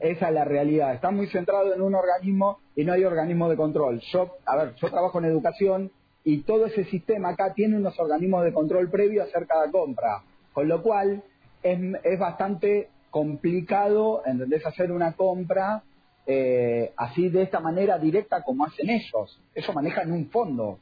Esa 0.00 0.28
es 0.28 0.34
la 0.34 0.44
realidad. 0.44 0.94
Está 0.94 1.10
muy 1.10 1.26
centrado 1.28 1.74
en 1.74 1.80
un 1.80 1.94
organismo 1.94 2.60
y 2.76 2.84
no 2.84 2.92
hay 2.92 3.04
organismos 3.04 3.50
de 3.50 3.56
control. 3.56 4.00
Yo, 4.12 4.36
a 4.44 4.56
ver, 4.56 4.74
yo 4.74 4.90
trabajo 4.90 5.18
en 5.18 5.24
educación 5.24 5.90
y 6.24 6.42
todo 6.42 6.66
ese 6.66 6.84
sistema 6.84 7.30
acá 7.30 7.52
tiene 7.54 7.76
unos 7.76 7.98
organismos 7.98 8.44
de 8.44 8.52
control 8.52 8.90
previo 8.90 9.22
a 9.22 9.24
hacer 9.24 9.46
cada 9.46 9.70
compra. 9.70 10.22
Con 10.52 10.68
lo 10.68 10.82
cual 10.82 11.22
es, 11.62 11.78
es 12.04 12.18
bastante 12.18 12.90
complicado, 13.10 14.22
¿entendés? 14.26 14.64
Hacer 14.66 14.92
una 14.92 15.12
compra 15.14 15.82
eh, 16.26 16.92
así 16.96 17.28
de 17.28 17.42
esta 17.42 17.58
manera 17.58 17.98
directa 17.98 18.42
como 18.42 18.66
hacen 18.66 18.90
ellos. 18.90 19.40
Eso 19.54 19.72
manejan 19.72 20.12
un 20.12 20.28
fondo. 20.28 20.78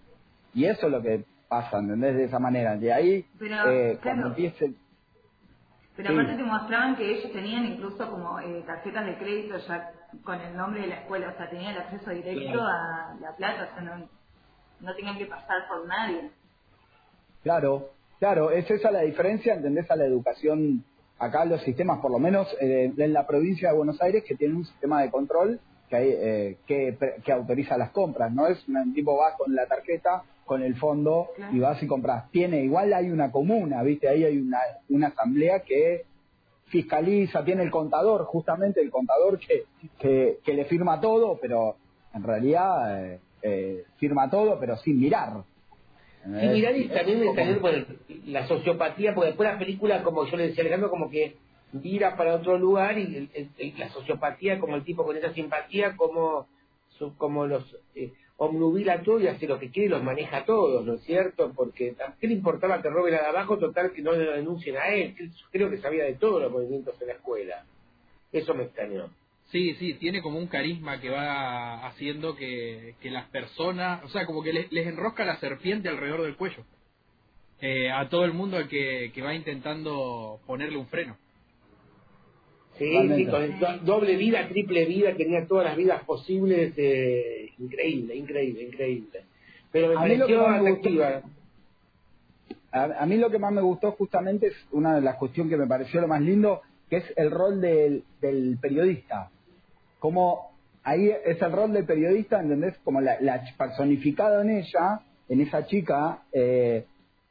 Y 0.52 0.64
eso 0.64 0.86
es 0.86 0.92
lo 0.92 1.00
que 1.00 1.24
pasa, 1.50 1.78
¿entendés? 1.78 2.14
De 2.14 2.24
esa 2.24 2.38
manera. 2.38 2.76
De 2.76 2.92
ahí, 2.92 3.26
Pero, 3.38 3.70
eh, 3.70 3.98
cuando 4.02 4.28
empiece... 4.28 4.72
Pero 5.96 6.12
aparte 6.14 6.36
te 6.36 6.42
mostraban 6.44 6.96
que 6.96 7.10
ellos 7.10 7.30
tenían 7.32 7.66
incluso 7.66 8.10
como 8.10 8.38
eh, 8.40 8.62
tarjetas 8.66 9.04
de 9.04 9.18
crédito 9.18 9.58
ya 9.58 9.92
con 10.24 10.40
el 10.40 10.56
nombre 10.56 10.80
de 10.82 10.86
la 10.86 10.94
escuela, 11.00 11.28
o 11.28 11.36
sea, 11.36 11.50
tenían 11.50 11.76
acceso 11.76 12.10
directo 12.10 12.62
a 12.62 13.16
la 13.20 13.36
plata, 13.36 13.68
o 13.70 13.74
sea, 13.74 13.82
no, 13.82 14.08
no 14.80 14.94
tenían 14.94 15.18
que 15.18 15.26
pasar 15.26 15.68
por 15.68 15.86
nadie. 15.86 16.30
Claro, 17.42 17.90
claro, 18.18 18.50
es 18.50 18.70
esa 18.70 18.90
la 18.90 19.00
diferencia, 19.00 19.54
¿entendés? 19.54 19.90
A 19.90 19.96
la 19.96 20.06
educación 20.06 20.84
acá 21.18 21.44
los 21.44 21.62
sistemas, 21.62 21.98
por 22.00 22.10
lo 22.10 22.18
menos 22.18 22.48
eh, 22.60 22.92
en 22.96 23.12
la 23.12 23.26
provincia 23.26 23.70
de 23.70 23.76
Buenos 23.76 24.00
Aires, 24.00 24.24
que 24.24 24.36
tienen 24.36 24.56
un 24.56 24.64
sistema 24.64 25.02
de 25.02 25.10
control 25.10 25.60
que, 25.90 25.96
hay, 25.96 26.08
eh, 26.08 26.58
que, 26.66 26.96
que 27.22 27.32
autoriza 27.32 27.76
las 27.76 27.90
compras. 27.90 28.32
No 28.32 28.46
es 28.46 28.66
un 28.68 28.94
tipo 28.94 29.16
vas 29.16 29.34
con 29.36 29.54
la 29.54 29.66
tarjeta, 29.66 30.22
con 30.50 30.64
el 30.64 30.74
fondo 30.74 31.28
y 31.52 31.60
vas 31.60 31.80
y 31.80 31.86
compras. 31.86 32.28
Tiene, 32.32 32.64
igual 32.64 32.92
hay 32.92 33.08
una 33.08 33.30
comuna, 33.30 33.84
¿viste? 33.84 34.08
Ahí 34.08 34.24
hay 34.24 34.36
una, 34.36 34.58
una 34.88 35.06
asamblea 35.06 35.60
que 35.60 36.06
fiscaliza, 36.64 37.44
tiene 37.44 37.62
el 37.62 37.70
contador, 37.70 38.24
justamente 38.24 38.80
el 38.80 38.90
contador 38.90 39.38
que, 39.38 39.66
que, 40.00 40.38
que 40.42 40.54
le 40.54 40.64
firma 40.64 41.00
todo, 41.00 41.38
pero 41.40 41.76
en 42.12 42.24
realidad 42.24 43.12
eh, 43.12 43.20
eh, 43.42 43.84
firma 43.98 44.28
todo, 44.28 44.58
pero 44.58 44.76
sin 44.78 44.98
mirar. 44.98 45.44
Sin 46.24 46.52
mirar 46.52 46.76
y 46.76 46.88
también 46.88 47.20
de 47.20 47.32
tener 47.32 47.60
bueno, 47.60 47.86
la 48.24 48.48
sociopatía, 48.48 49.14
porque 49.14 49.28
después 49.28 49.48
la 49.48 49.56
película, 49.56 50.02
como 50.02 50.26
yo 50.26 50.36
le 50.36 50.48
decía 50.48 50.62
Alejandro, 50.62 50.90
como 50.90 51.10
que 51.10 51.36
mira 51.70 52.16
para 52.16 52.34
otro 52.34 52.58
lugar 52.58 52.98
y 52.98 53.30
la 53.78 53.88
sociopatía, 53.90 54.58
como 54.58 54.74
el 54.74 54.82
tipo 54.82 55.04
con 55.04 55.16
esa 55.16 55.32
simpatía, 55.32 55.96
como, 55.96 56.48
como 57.18 57.46
los 57.46 57.76
eh, 57.94 58.12
omnubila 58.42 59.02
todo 59.02 59.20
y 59.20 59.26
hace 59.26 59.46
lo 59.46 59.58
que 59.58 59.70
quiere 59.70 59.90
los 59.90 60.02
maneja 60.02 60.38
a 60.38 60.44
todos, 60.46 60.82
¿no 60.86 60.94
es 60.94 61.02
cierto? 61.02 61.52
Porque 61.54 61.94
¿qué 62.18 62.26
le 62.26 62.32
importaba 62.32 62.80
que 62.80 62.88
robe 62.88 63.10
la 63.10 63.20
de 63.20 63.26
abajo? 63.26 63.58
Total, 63.58 63.92
que 63.92 64.00
no 64.00 64.12
le 64.12 64.32
denuncien 64.32 64.78
a 64.78 64.88
él. 64.88 65.14
Creo 65.52 65.68
que 65.68 65.76
sabía 65.76 66.04
de 66.04 66.14
todos 66.14 66.40
los 66.40 66.50
movimientos 66.50 66.98
en 67.02 67.08
la 67.08 67.12
escuela. 67.14 67.66
Eso 68.32 68.54
me 68.54 68.64
extrañó. 68.64 69.10
Sí, 69.50 69.74
sí, 69.74 69.92
tiene 69.94 70.22
como 70.22 70.38
un 70.38 70.46
carisma 70.46 71.00
que 71.02 71.10
va 71.10 71.86
haciendo 71.86 72.34
que, 72.34 72.94
que 73.02 73.10
las 73.10 73.28
personas, 73.28 74.02
o 74.04 74.08
sea, 74.08 74.24
como 74.24 74.42
que 74.42 74.54
les, 74.54 74.86
enrosca 74.86 75.26
la 75.26 75.36
serpiente 75.36 75.90
alrededor 75.90 76.22
del 76.22 76.36
cuello. 76.36 76.64
Eh, 77.60 77.90
a 77.90 78.08
todo 78.08 78.24
el 78.24 78.32
mundo 78.32 78.56
que, 78.68 79.12
que 79.14 79.20
va 79.20 79.34
intentando 79.34 80.40
ponerle 80.46 80.78
un 80.78 80.86
freno. 80.86 81.18
Sí, 82.80 83.08
sí, 83.14 83.26
con 83.26 83.84
doble 83.84 84.16
vida, 84.16 84.48
triple 84.48 84.86
vida, 84.86 85.14
tenía 85.14 85.46
todas 85.46 85.66
las 85.66 85.76
vidas 85.76 86.02
posibles, 86.04 86.74
eh, 86.76 87.50
increíble, 87.58 88.16
increíble, 88.16 88.62
increíble. 88.64 89.20
Pero 89.70 89.90
me 89.90 89.94
pareció 89.94 90.46
atractiva. 90.46 91.22
A, 92.72 93.06
mí 93.06 93.16
lo 93.16 93.30
que 93.30 93.38
más 93.38 93.52
me 93.52 93.60
gustó 93.60 93.92
justamente 93.92 94.48
es 94.48 94.54
una 94.72 94.94
de 94.94 95.00
las 95.00 95.16
cuestiones 95.16 95.50
que 95.50 95.56
me 95.56 95.66
pareció 95.66 96.00
lo 96.00 96.08
más 96.08 96.22
lindo, 96.22 96.62
que 96.88 96.96
es 96.98 97.04
el 97.16 97.30
rol 97.30 97.60
del, 97.60 98.04
del 98.20 98.58
periodista 98.60 99.30
como 100.00 100.50
ahí 100.82 101.12
es 101.24 101.40
el 101.40 101.52
rol 101.52 101.72
del 101.72 101.84
periodista, 101.84 102.40
¿entendés? 102.40 102.76
Como 102.82 103.00
la, 103.00 103.18
personificado 103.56 104.40
en 104.40 104.50
ella, 104.50 105.02
en 105.28 105.42
esa 105.42 105.66
chica, 105.66 106.22
eh, 106.32 106.86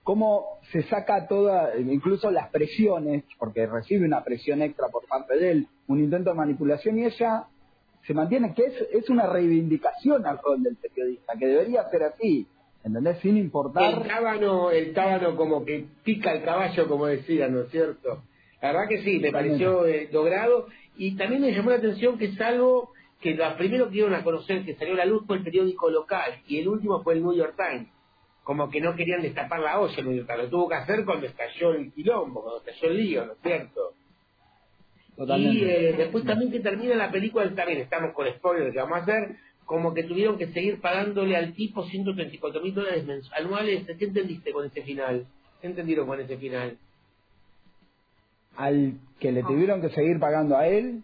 cómo 0.10 0.58
se 0.72 0.82
saca 0.90 1.28
toda, 1.28 1.78
incluso 1.78 2.32
las 2.32 2.50
presiones, 2.50 3.26
porque 3.38 3.68
recibe 3.68 4.08
una 4.08 4.24
presión 4.24 4.60
extra 4.64 4.88
por 4.88 5.06
parte 5.06 5.38
de 5.38 5.52
él, 5.52 5.68
un 5.86 6.00
intento 6.00 6.32
de 6.32 6.36
manipulación 6.36 6.98
y 6.98 7.06
ella 7.06 7.44
se 8.08 8.16
mantiene, 8.16 8.56
que 8.56 8.64
es, 8.64 8.74
es 8.92 9.08
una 9.12 9.28
reivindicación 9.28 10.26
al 10.26 10.40
rol 10.40 10.64
del 10.64 10.78
periodista, 10.78 11.34
que 11.38 11.46
debería 11.46 11.88
ser 11.92 12.02
así, 12.06 12.48
¿entendés? 12.84 13.20
Sin 13.20 13.38
importar... 13.38 13.84
El 13.84 14.08
tábano, 14.08 14.72
el 14.72 14.96
tábano 14.96 15.36
como 15.36 15.64
que 15.64 15.86
pica 16.04 16.32
el 16.32 16.42
caballo, 16.42 16.88
como 16.88 17.06
decía, 17.06 17.48
¿no 17.48 17.62
es 17.62 17.70
cierto? 17.70 18.24
La 18.64 18.72
verdad 18.72 18.90
que 18.90 19.04
sí, 19.04 19.20
me 19.20 19.32
pareció 19.32 19.86
eh, 19.86 20.10
logrado 20.12 20.70
y 20.98 21.18
también 21.18 21.42
me 21.44 21.52
llamó 21.52 21.70
la 21.70 21.76
atención 21.76 22.18
que 22.18 22.26
es 22.26 22.42
algo 22.42 22.94
que 23.22 23.36
los 23.36 23.54
primeros 23.54 23.90
que 23.90 23.94
dieron 23.94 24.16
a 24.16 24.24
conocer 24.24 24.66
que 24.66 24.74
salió 24.74 24.96
a 24.96 24.98
la 24.98 25.06
luz 25.06 25.28
fue 25.28 25.38
el 25.38 25.44
periódico 25.44 25.88
local 25.92 26.42
y 26.48 26.58
el 26.58 26.68
último 26.68 27.04
fue 27.04 27.14
el 27.14 27.22
New 27.22 27.36
York 27.36 27.54
Times. 27.56 27.99
Como 28.50 28.68
que 28.72 28.82
no 28.82 28.96
querían 28.96 29.22
destapar 29.22 29.60
la 29.60 29.80
olla. 29.80 30.02
Lo 30.02 30.50
tuvo 30.50 30.70
que 30.70 30.76
hacer 30.76 31.06
cuando 31.06 31.28
estalló 31.28 31.74
el 31.74 31.92
quilombo, 31.94 32.42
cuando 32.42 32.60
estalló 32.60 32.92
el 32.92 32.98
lío, 32.98 33.26
¿no 33.28 33.34
es 33.34 33.40
cierto? 33.44 33.94
Y 35.38 35.64
eh, 35.66 35.94
después 35.96 36.26
también 36.26 36.50
que 36.50 36.60
termina 36.60 36.96
la 36.96 37.12
película, 37.12 37.54
también 37.54 37.82
estamos 37.82 38.12
con 38.14 38.28
spoilers 38.28 38.74
que 38.74 38.80
vamos 38.80 38.98
a 38.98 39.02
hacer, 39.04 39.36
como 39.66 39.94
que 39.94 40.04
tuvieron 40.04 40.40
que 40.40 40.48
seguir 40.48 40.82
pagándole 40.82 41.38
al 41.38 41.54
tipo 41.54 41.84
134 41.84 42.62
mil 42.62 42.74
dólares 42.74 43.06
anuales. 43.38 43.86
¿Qué 43.86 44.06
entendiste 44.06 44.52
con 44.52 44.66
ese 44.66 44.82
final? 44.82 45.28
¿Qué 45.62 45.68
entendieron 45.68 46.08
con 46.08 46.20
ese 46.20 46.36
final? 46.38 46.78
al 48.60 48.96
que 49.20 49.32
le 49.32 49.44
tuvieron 49.44 49.82
que 49.82 49.90
seguir 49.92 50.20
pagando 50.20 50.58
a 50.58 50.68
él, 50.68 51.04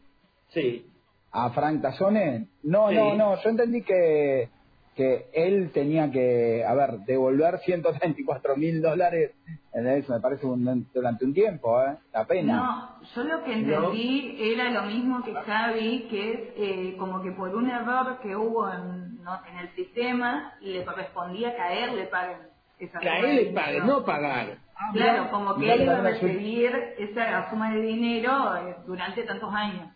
sí. 0.50 0.86
a 1.32 1.52
Frank 1.52 1.82
Tassone, 1.82 2.48
no, 2.64 2.92
no, 2.92 3.16
no, 3.16 3.42
yo 3.42 3.50
entendí 3.50 3.82
que, 3.82 4.50
que 4.96 5.30
él 5.34 5.72
tenía 5.74 6.10
que, 6.10 6.64
a 6.66 6.74
ver, 6.74 7.00
devolver 7.06 7.60
134 7.60 8.56
mil 8.56 8.82
dólares, 8.82 9.32
eso 9.74 10.14
me 10.14 10.22
parece 10.22 10.48
durante 10.94 11.26
un 11.26 11.34
tiempo, 11.34 11.82
¿eh? 11.84 11.98
la 12.14 12.26
pena. 12.26 12.56
No, 12.56 13.06
yo 13.14 13.24
lo 13.26 13.44
que 13.44 13.54
entendí 13.54 14.38
era 14.40 14.72
lo 14.72 14.84
mismo 14.84 15.22
que 15.22 15.34
Javi, 15.34 16.08
que 16.10 16.32
es 16.32 16.40
eh, 16.56 16.96
como 16.98 17.22
que 17.22 17.32
por 17.32 17.54
un 17.54 17.70
error 17.70 18.20
que 18.22 18.36
hubo 18.38 18.72
en, 18.72 19.20
en 19.50 19.58
el 19.60 19.76
sistema, 19.76 20.54
le 20.62 20.86
correspondía 20.86 21.58
caer, 21.58 21.92
le 21.94 22.06
paguen. 22.06 22.38
Esa 22.80 23.00
caer 23.00 23.36
le 23.36 23.46
paguen, 23.54 23.86
no 23.86 24.06
pagar. 24.06 24.58
Ah, 24.78 24.92
claro, 24.94 25.30
como 25.32 25.56
que 25.56 25.74
él 25.74 25.84
iba 25.84 25.98
a 25.98 26.02
recibir 26.02 26.74
esa 26.98 27.50
suma 27.50 27.74
de 27.74 27.82
dinero 27.82 28.56
eh, 28.58 28.76
durante 28.86 29.24
tantos 29.24 29.54
años. 29.54 29.95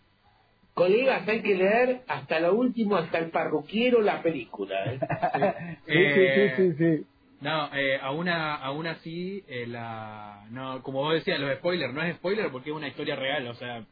Colegas, 0.79 1.27
hay 1.27 1.41
que 1.41 1.55
leer 1.55 2.01
hasta 2.07 2.39
lo 2.39 2.55
último, 2.55 2.95
hasta 2.95 3.17
el 3.17 3.31
parroquiero, 3.31 4.01
la 4.01 4.21
película. 4.21 4.75
¿eh? 4.85 4.99
sí, 5.85 5.93
sí, 6.15 6.49
sí, 6.55 6.73
sí, 6.77 7.05
No, 7.41 7.69
eh, 7.75 7.99
aún, 8.01 8.29
aún 8.29 8.87
así, 8.87 9.43
eh, 9.49 9.67
la, 9.67 10.45
no, 10.51 10.81
como 10.81 10.99
vos 10.99 11.15
decías, 11.15 11.37
los 11.37 11.53
spoilers, 11.57 11.93
no 11.93 12.01
es 12.01 12.15
spoiler 12.15 12.49
porque 12.49 12.69
es 12.69 12.75
una 12.77 12.87
historia 12.87 13.17
real, 13.17 13.45
o 13.49 13.55
sea, 13.55 13.83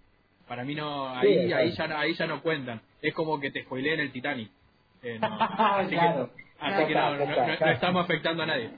para 0.47 0.63
mí 0.63 0.75
no, 0.75 1.09
ahí, 1.13 1.51
ahí, 1.51 1.71
ya, 1.71 1.99
ahí 1.99 2.13
ya 2.13 2.25
no 2.25 2.41
cuentan. 2.41 2.79
Es 3.01 3.13
como 3.13 3.37
que 3.37 3.51
te 3.51 3.63
spoileen 3.63 3.99
el 3.99 4.13
Titanic. 4.13 4.49
así 5.03 5.89
que, 5.89 5.99
así 6.59 6.85
que 6.87 6.93
no, 6.93 7.15
no 7.17 7.71
estamos 7.71 8.05
afectando 8.05 8.43
a 8.43 8.45
nadie. 8.45 8.71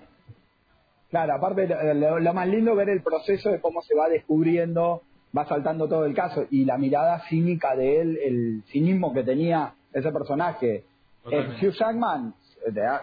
Claro, 1.11 1.33
aparte 1.35 1.67
lo, 1.95 2.33
más 2.33 2.47
lindo 2.47 2.75
ver 2.75 2.89
el 2.89 3.03
proceso 3.03 3.51
de 3.51 3.61
cómo 3.61 3.81
se 3.81 3.95
va 3.95 4.09
descubriendo, 4.09 5.03
va 5.37 5.45
saltando 5.45 5.87
todo 5.87 6.05
el 6.05 6.13
caso 6.13 6.45
y 6.49 6.65
la 6.65 6.77
mirada 6.77 7.21
cínica 7.29 7.75
de 7.75 8.01
él, 8.01 8.17
el 8.23 8.63
cinismo 8.67 9.13
que 9.13 9.23
tenía 9.23 9.73
ese 9.93 10.11
personaje. 10.11 10.85
El 11.25 11.49
Hugh 11.61 11.73
Jackman, 11.73 12.33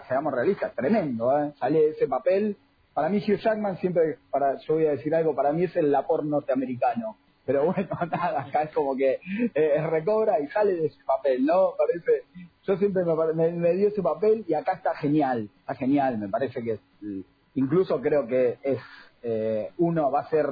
seamos 0.07 0.33
realistas, 0.33 0.73
tremendo, 0.75 1.37
¿eh? 1.39 1.53
sale 1.59 1.79
de 1.79 1.89
ese 1.91 2.07
papel. 2.07 2.57
Para 2.93 3.09
mí 3.09 3.17
Hugh 3.17 3.37
Jackman 3.37 3.77
siempre, 3.77 4.17
para, 4.29 4.57
yo 4.57 4.75
voy 4.75 4.85
a 4.85 4.91
decir 4.91 5.13
algo, 5.13 5.35
para 5.35 5.53
mí 5.53 5.63
es 5.63 5.75
el 5.75 5.91
lapor 5.91 6.25
norteamericano. 6.25 7.17
Pero 7.45 7.65
bueno, 7.65 7.87
nada, 8.11 8.41
acá 8.41 8.63
es 8.63 8.73
como 8.73 8.95
que 8.95 9.19
eh, 9.53 9.87
recobra 9.89 10.39
y 10.39 10.47
sale 10.47 10.73
de 10.73 10.87
ese 10.87 11.03
papel, 11.05 11.45
¿no? 11.45 11.73
Parece, 11.77 12.23
yo 12.63 12.77
siempre 12.77 13.03
me, 13.05 13.51
me, 13.53 13.73
dio 13.73 13.87
ese 13.87 14.01
papel 14.01 14.43
y 14.47 14.53
acá 14.53 14.73
está 14.73 14.93
genial, 14.95 15.49
está 15.59 15.75
genial, 15.75 16.17
me 16.17 16.27
parece 16.27 16.61
que 16.61 16.73
es 16.73 16.79
incluso 17.57 17.99
creo 18.01 18.27
que 18.27 18.57
es 18.63 18.79
eh, 19.23 19.71
uno 19.77 20.11
va 20.11 20.21
a 20.21 20.29
ser, 20.29 20.45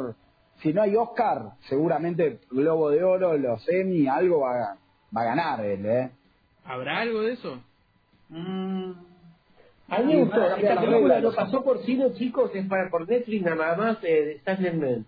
si 0.61 0.73
no 0.73 0.81
hay 0.81 0.95
Oscar, 0.95 1.51
seguramente 1.67 2.39
Globo 2.49 2.89
de 2.89 3.03
Oro, 3.03 3.37
los 3.37 3.67
Emmy, 3.69 4.07
algo 4.07 4.41
va, 4.41 4.63
a, 4.63 4.77
va 5.15 5.21
a 5.21 5.25
ganar 5.25 5.65
él, 5.65 5.85
¿eh? 5.85 6.11
¿Habrá 6.63 6.99
algo 6.99 7.21
de 7.21 7.33
eso? 7.33 7.59
Mm. 8.29 8.91
A 9.87 9.99
mí 9.99 10.13
me 10.13 10.23
gustó, 10.23 10.55
esta 10.55 10.81
película 10.81 11.19
no 11.19 11.31
pasó 11.31 11.63
por 11.63 11.83
cine, 11.85 12.11
chicos, 12.13 12.49
es 12.55 12.65
para 12.67 12.89
por 12.89 13.07
Netflix 13.07 13.43
nada 13.43 13.75
más, 13.75 13.97
eh, 14.03 14.41
de 14.43 15.03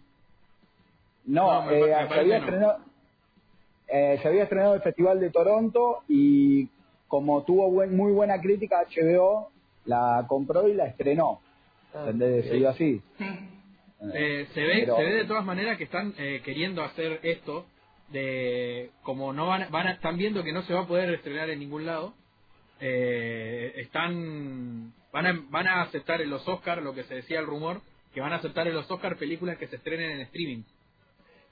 No, 1.25 1.72
eh, 1.72 1.96
se, 2.08 2.20
había 2.20 2.38
estrenado, 2.38 2.77
eh, 3.88 4.20
se 4.22 4.27
había 4.27 4.44
estrenado 4.44 4.75
el 4.75 4.82
Festival 4.82 5.20
de 5.20 5.32
Toronto 5.32 6.04
y 6.08 6.70
como 7.08 7.44
tuvo 7.44 7.72
buen, 7.72 7.96
muy 7.98 8.12
buena 8.12 8.39
crítica, 8.39 8.84
HBO 8.84 9.50
la 9.86 10.25
compró 10.27 10.68
y 10.68 10.74
la 10.74 10.86
estrenó. 10.86 11.39
Ah, 11.96 12.12
así. 12.70 13.01
Eh, 14.13 14.48
se 14.54 14.62
ve 14.62 14.86
se 14.86 15.04
ve 15.04 15.13
de 15.13 15.25
todas 15.25 15.44
maneras 15.44 15.77
que 15.77 15.86
están 15.86 16.13
eh, 16.20 16.42
queriendo 16.46 16.84
hacer 16.84 17.20
esto 17.24 17.66
de 18.10 18.92
como 19.01 19.34
no 19.34 19.48
van, 19.48 19.72
van 19.72 19.88
están 19.88 20.18
viendo 20.18 20.44
que 20.44 20.54
no 20.54 20.62
se 20.63 20.74
va 20.74 20.82
a 20.82 20.88
poder 20.88 21.12
estrenar 21.13 21.50
en 21.50 21.60
ningún 21.60 21.86
lado 21.86 22.13
eh, 22.80 23.74
están 23.77 24.94
van 25.12 25.25
a, 25.25 25.42
van 25.50 25.68
a 25.68 25.82
aceptar 25.82 26.22
en 26.22 26.30
los 26.30 26.48
Oscars 26.48 26.84
lo 26.84 26.94
que 26.94 27.04
se 27.06 27.16
decía 27.16 27.39
el 27.39 27.48
rumor 27.48 27.82
que 28.13 28.22
van 28.22 28.34
a 28.34 28.36
aceptar 28.36 28.68
en 28.68 28.75
los 28.75 28.89
Oscars 28.89 29.18
películas 29.18 29.58
que 29.58 29.68
se 29.68 29.77
estrenen 29.77 30.12
en 30.12 30.22
streaming. 30.22 30.63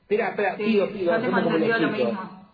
Espera 0.01 0.29
espera 0.29 0.55
pido 0.55 0.87
pido 0.89 1.17
lo 1.17 1.91
mismo 1.91 2.44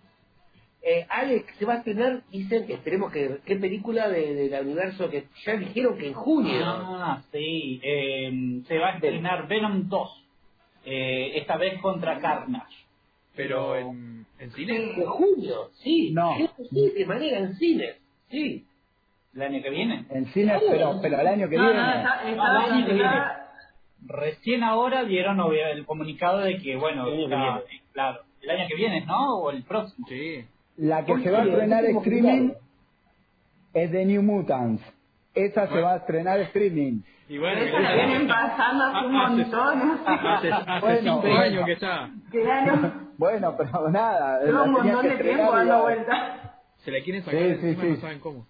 eh, 0.84 1.06
Alex 1.10 1.56
se 1.58 1.66
va 1.66 1.74
a 1.74 1.78
estrenar, 1.78 2.22
dicen 2.32 2.66
que 2.66 2.74
esperemos 2.74 3.12
que, 3.12 3.38
¿qué 3.46 3.56
película 3.58 4.10
de, 4.10 4.34
del 4.34 4.66
universo 4.66 5.10
que 5.10 5.26
ya 5.46 5.56
dijeron 5.56 5.98
que 5.98 6.08
en 6.08 6.14
junio? 6.14 6.60
Ah, 6.66 7.22
sí, 7.32 7.80
eh, 7.84 8.62
se 8.68 8.78
va 8.80 8.90
a 8.90 8.96
estrenar 8.96 9.48
Venom 9.48 9.88
2, 9.88 10.26
eh, 10.86 11.34
esta 11.36 11.58
vez 11.58 11.80
contra 11.82 12.20
Carnage. 12.20 12.76
Pero 13.36 13.76
en, 13.76 14.26
en 14.40 14.52
cine. 14.52 14.94
En 14.98 15.06
junio, 15.06 15.70
sí. 15.84 16.12
No. 16.12 16.36
Sí, 16.70 16.90
de 16.90 17.06
manera 17.06 17.38
en 17.38 17.56
cine, 17.56 17.96
sí. 18.30 18.66
¿El 19.36 19.42
año 19.44 19.62
que 19.62 19.70
viene? 19.70 20.06
En 20.10 20.26
cine, 20.34 20.60
pero, 20.70 21.00
pero 21.02 21.22
el 21.22 21.28
año 21.28 21.48
que 21.48 21.58
viene. 21.58 21.74
No, 21.74 21.94
está, 21.94 22.30
está, 22.30 23.48
recién 24.06 24.64
ahora 24.64 25.06
dieron 25.06 25.40
el 25.54 25.86
comunicado 25.86 26.40
de 26.40 26.58
que, 26.58 26.76
bueno, 26.76 27.06
claro, 27.94 28.22
el 28.42 28.50
año 28.50 28.68
que 28.68 28.76
viene, 28.76 29.06
¿no? 29.06 29.38
O 29.38 29.52
el 29.52 29.64
próximo. 29.64 30.08
Sí. 30.10 30.44
La 30.78 31.06
que 31.06 31.18
se 31.20 31.32
va 31.32 31.42
a 31.42 31.46
estrenar 31.46 31.86
streaming 31.86 32.52
es 33.74 33.92
de 33.92 34.06
New 34.06 34.22
Mutants. 34.22 34.82
Esa 35.34 35.68
se 35.68 35.80
va 35.80 35.94
a 35.94 35.98
estrenar 35.98 36.40
streaming. 36.42 37.02
Y 37.30 37.38
bueno, 37.38 37.62
eso 37.62 37.80
la 37.80 37.94
vienen 37.94 38.28
pasando 38.28 38.84
hace 38.84 39.06
un 39.06 39.14
montón. 39.14 40.00
Hace, 40.06 40.52
hace 40.52 41.02
cinco 41.02 41.28
años 41.28 41.66
que 41.66 41.72
está. 41.74 42.10
Bueno, 43.18 43.56
pero 43.58 43.90
nada. 43.90 44.44
Lleva 44.44 44.64
un 44.64 44.72
montón 44.72 45.08
de 45.08 45.16
tiempo 45.16 45.52
dando 45.56 45.82
vuelta. 45.84 46.58
Se 46.84 46.92
la 46.92 47.00
quieren 47.02 47.24
sacar, 47.24 47.40
sí, 47.40 47.56
sí, 47.62 47.76
sí. 47.76 47.88
no 47.88 47.96
saben 47.98 48.20
cómo. 48.20 48.48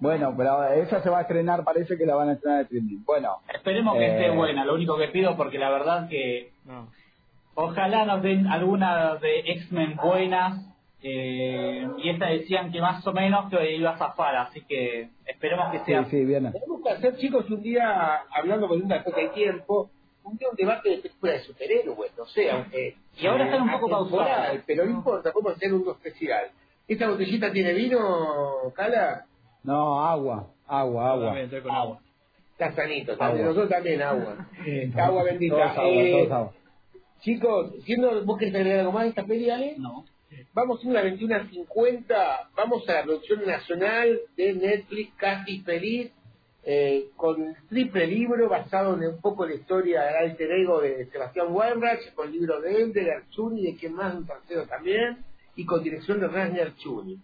Bueno, 0.00 0.34
pero 0.36 0.64
esa 0.72 1.02
se 1.02 1.10
va 1.10 1.18
a 1.18 1.22
estrenar, 1.22 1.64
parece 1.64 1.98
que 1.98 2.06
la 2.06 2.14
van 2.14 2.30
a 2.30 2.32
estrenar 2.34 2.62
streaming. 2.62 3.04
Bueno. 3.04 3.38
Esperemos 3.52 3.96
que 3.96 4.06
esté 4.06 4.26
eh, 4.26 4.30
buena, 4.30 4.64
lo 4.64 4.74
único 4.74 4.96
que 4.96 5.08
pido, 5.08 5.36
porque 5.36 5.58
la 5.58 5.70
verdad 5.70 6.08
que... 6.08 6.52
No. 6.64 6.88
Ojalá 7.56 8.04
nos 8.04 8.22
den 8.22 8.46
alguna 8.46 9.16
de 9.16 9.40
X-Men 9.40 9.96
buenas. 9.96 10.73
Eh, 11.06 11.86
y 11.98 12.08
esta 12.08 12.28
decían 12.28 12.72
que 12.72 12.80
más 12.80 13.06
o 13.06 13.12
menos 13.12 13.50
que 13.50 13.76
iba 13.76 13.90
a 13.90 13.98
zafar, 13.98 14.36
así 14.36 14.62
que 14.62 15.10
esperemos 15.26 15.70
que 15.70 15.80
sea. 15.80 16.04
Sí, 16.04 16.10
sí, 16.12 16.24
bien. 16.24 16.50
Tenemos 16.50 16.82
que 16.82 16.90
hacer, 16.90 17.16
chicos, 17.18 17.48
un 17.50 17.62
día, 17.62 18.22
hablando 18.34 18.66
con 18.68 18.80
una 18.82 19.04
cosa 19.04 19.18
de 19.20 19.28
tiempo, 19.28 19.90
un 20.22 20.38
día 20.38 20.48
un 20.48 20.56
debate 20.56 20.88
de 20.88 20.96
películas 20.96 21.34
de 21.34 21.40
superhéroes, 21.44 22.16
no 22.16 22.24
sé, 22.24 22.50
aunque. 22.50 22.96
Y 23.20 23.26
ahora 23.26 23.44
están 23.44 23.62
un 23.62 23.70
poco 23.72 23.90
pausadas. 23.90 24.58
Pero 24.66 24.86
no 24.86 24.92
importa, 24.92 25.30
podemos 25.30 25.56
hacer 25.56 25.74
un 25.74 25.86
especial. 25.90 26.46
¿Esta 26.88 27.08
botellita 27.10 27.52
tiene 27.52 27.74
vino, 27.74 28.72
Cala? 28.74 29.26
No, 29.62 30.02
agua, 30.02 30.48
agua, 30.66 31.10
agua. 31.12 31.36
agua. 31.70 32.00
Está 32.52 32.72
sanito, 32.72 33.14
nosotros 33.16 33.68
también 33.68 34.00
agua. 34.00 34.46
agua 34.96 35.22
bendita. 35.24 35.74
eh, 35.84 36.28
Chicos, 37.20 37.72
siendo, 37.84 38.24
¿vos 38.24 38.38
querés 38.38 38.54
agregar 38.54 38.80
algo 38.80 38.92
más 38.92 39.02
de 39.04 39.08
esta 39.10 39.24
peli, 39.24 39.50
Ale? 39.50 39.74
No. 39.76 40.04
Vamos 40.52 40.84
a 40.84 40.88
una 40.88 41.02
21.50, 41.02 42.48
vamos 42.56 42.88
a 42.88 42.92
la 42.94 43.02
producción 43.02 43.46
nacional 43.46 44.20
de 44.36 44.54
Netflix, 44.54 45.12
casi 45.16 45.60
feliz, 45.60 46.12
eh, 46.64 47.08
con 47.16 47.42
el 47.42 47.56
triple 47.68 48.06
libro 48.06 48.48
basado 48.48 48.94
en 48.94 49.08
un 49.08 49.20
poco 49.20 49.44
la 49.46 49.54
historia 49.54 50.02
del 50.02 50.30
alter 50.30 50.50
ego 50.52 50.80
de 50.80 51.06
Sebastián 51.06 51.48
Weinreich, 51.50 52.14
con 52.14 52.28
el 52.28 52.32
libro 52.32 52.60
de 52.60 52.82
él, 52.82 52.92
de 52.92 53.04
Garchuni, 53.04 53.62
de 53.64 53.76
quien 53.76 53.94
más, 53.94 54.14
un 54.14 54.26
tercero 54.26 54.66
también, 54.66 55.18
y 55.56 55.66
con 55.66 55.82
dirección 55.82 56.20
de 56.20 56.28
Ragnar 56.28 56.74
Chuni. 56.76 57.18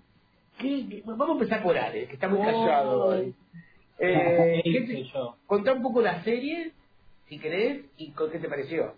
Vamos 1.05 1.29
a 1.29 1.33
empezar 1.33 1.62
por 1.62 1.76
Ale, 1.79 2.07
que 2.07 2.14
está 2.14 2.29
muy 2.29 2.45
callado 2.45 3.07
hoy. 3.07 3.35
Eh, 3.99 4.62
contá 5.47 5.73
un 5.73 5.83
poco 5.83 6.02
la 6.02 6.23
serie, 6.23 6.73
si 7.29 7.38
querés, 7.38 7.85
y 7.97 8.11
con 8.11 8.31
qué 8.31 8.38
te 8.38 8.49
pareció. 8.49 8.95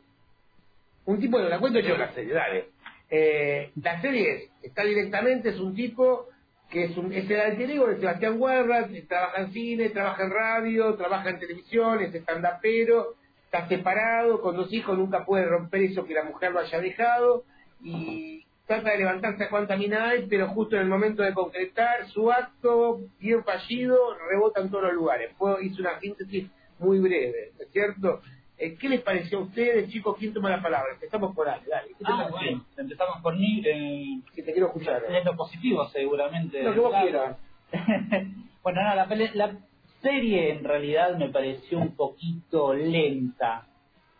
Un 1.05 1.21
tipo, 1.21 1.39
de 1.39 1.49
la 1.49 1.61
cuento 1.61 1.81
yo 1.81 1.97
la 1.97 2.13
serie, 2.13 2.35
dale. 2.35 2.67
Eh, 3.15 3.73
la 3.83 4.01
serie 4.01 4.49
está 4.63 4.85
directamente, 4.85 5.51
es 5.51 5.61
un 5.61 5.75
tipo 5.75 6.29
que 6.71 6.85
es, 6.85 6.97
un, 6.97 7.13
es 7.13 7.31
el 7.31 7.39
alter 7.39 7.71
ego 7.71 7.87
de 7.87 8.01
Sebastián 8.01 8.41
Guerra, 8.41 8.89
trabaja 9.07 9.43
en 9.43 9.53
cine, 9.53 9.91
trabaja 9.91 10.25
en 10.25 10.31
radio, 10.31 10.95
trabaja 10.95 11.29
en 11.29 11.39
televisión, 11.39 12.01
es 12.01 12.15
estandapero, 12.15 13.17
está 13.45 13.69
separado, 13.69 14.41
con 14.41 14.57
dos 14.57 14.73
hijos, 14.73 14.97
nunca 14.97 15.27
puede 15.27 15.45
romper 15.45 15.83
eso 15.83 16.07
que 16.07 16.15
la 16.15 16.25
mujer 16.25 16.53
lo 16.53 16.61
haya 16.61 16.81
dejado, 16.81 17.45
y 17.83 18.47
trata 18.67 18.93
de 18.93 18.99
levantarse 19.01 19.45
a 19.45 19.51
cuanta 19.51 19.77
mina 19.77 20.09
hay, 20.09 20.27
pero 20.27 20.49
justo 20.49 20.77
en 20.77 20.83
el 20.83 20.89
momento 20.89 21.23
de 21.23 21.35
concretar 21.35 22.09
su 22.09 22.33
acto, 22.33 23.03
bien 23.21 23.45
fallido, 23.45 24.17
rebota 24.31 24.63
en 24.63 24.71
todos 24.71 24.85
los 24.85 24.95
lugares. 24.95 25.33
Fue, 25.37 25.63
hizo 25.67 25.83
una 25.83 26.01
síntesis 26.01 26.51
muy 26.79 26.99
breve, 26.99 27.53
¿es 27.59 27.69
cierto? 27.73 28.23
Eh, 28.59 28.77
¿Qué 28.79 28.89
les 28.89 29.03
pareció 29.03 29.39
a 29.39 29.43
ustedes, 29.43 29.91
chicos? 29.91 30.17
¿Quién 30.19 30.33
toma 30.33 30.51
la 30.51 30.63
palabra? 30.63 30.93
Empezamos 30.95 31.35
por 31.35 31.49
Ale, 31.49 31.63
dale. 31.69 31.91
ah, 32.05 32.29
bueno, 32.31 32.65
empezamos 32.77 33.21
por 33.23 33.37
mí. 33.37 33.63
Eh, 33.65 34.21
que 34.35 34.43
te 34.43 34.53
quiero 34.53 34.69
escuchar. 34.69 35.03
Es 35.09 35.25
lo 35.25 35.37
positivo, 35.37 35.89
seguramente. 35.89 36.63
Lo 36.63 36.75
que 36.75 36.81
vos 36.81 36.95
quieras. 37.03 37.37
bueno, 38.63 38.83
nada, 38.83 39.07
la, 39.07 39.17
la, 39.35 39.57
serie 40.03 40.51
en 40.51 40.65
realidad 40.65 41.17
me 41.17 41.29
pareció 41.31 41.79
un 41.79 41.95
poquito 41.95 42.75
lenta. 42.75 43.67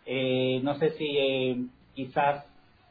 Eh, 0.05 0.59
no 0.63 0.75
sé 0.75 0.91
si 0.91 1.17
eh, 1.17 1.57
quizás 1.93 2.45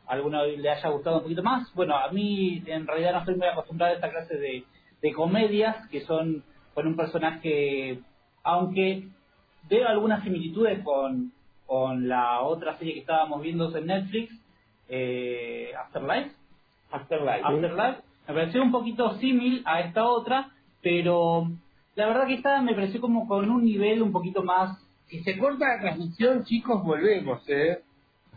a 0.06 0.12
alguno 0.12 0.44
le 0.44 0.70
haya 0.70 0.88
gustado 0.90 1.16
un 1.16 1.22
poquito 1.22 1.42
más. 1.42 1.72
Bueno, 1.74 1.96
a 1.96 2.10
mí 2.10 2.62
en 2.66 2.86
realidad 2.86 3.12
no 3.12 3.18
estoy 3.20 3.36
muy 3.36 3.46
acostumbrado 3.48 3.92
a 3.92 3.96
esta 3.96 4.10
clase 4.10 4.36
de, 4.36 4.64
de 5.00 5.12
comedias 5.12 5.88
que 5.88 6.02
son 6.02 6.44
con 6.74 6.86
un 6.86 6.96
personaje, 6.96 8.00
aunque 8.42 9.08
veo 9.68 9.88
algunas 9.88 10.22
similitudes 10.22 10.82
con, 10.84 11.32
con 11.66 12.08
la 12.08 12.40
otra 12.42 12.76
serie 12.78 12.94
que 12.94 13.00
estábamos 13.00 13.42
viendo 13.42 13.74
en 13.76 13.86
Netflix, 13.86 14.34
eh, 14.88 15.72
Afterlife. 15.78 16.32
Afterlife. 16.90 17.42
Afterlife. 17.42 18.02
Me 18.28 18.34
pareció 18.34 18.62
un 18.62 18.70
poquito 18.70 19.18
símil 19.18 19.62
a 19.64 19.80
esta 19.80 20.06
otra, 20.06 20.50
pero 20.82 21.48
la 21.94 22.06
verdad 22.06 22.26
que 22.26 22.34
esta 22.34 22.60
me 22.62 22.74
pareció 22.74 23.00
como 23.00 23.26
con 23.26 23.50
un 23.50 23.64
nivel 23.64 24.02
un 24.02 24.12
poquito 24.12 24.42
más... 24.42 24.78
Si 25.06 25.22
se 25.24 25.36
corta 25.36 25.66
la 25.68 25.80
transmisión, 25.80 26.44
chicos, 26.44 26.82
volvemos, 26.82 27.42
¿eh? 27.48 27.82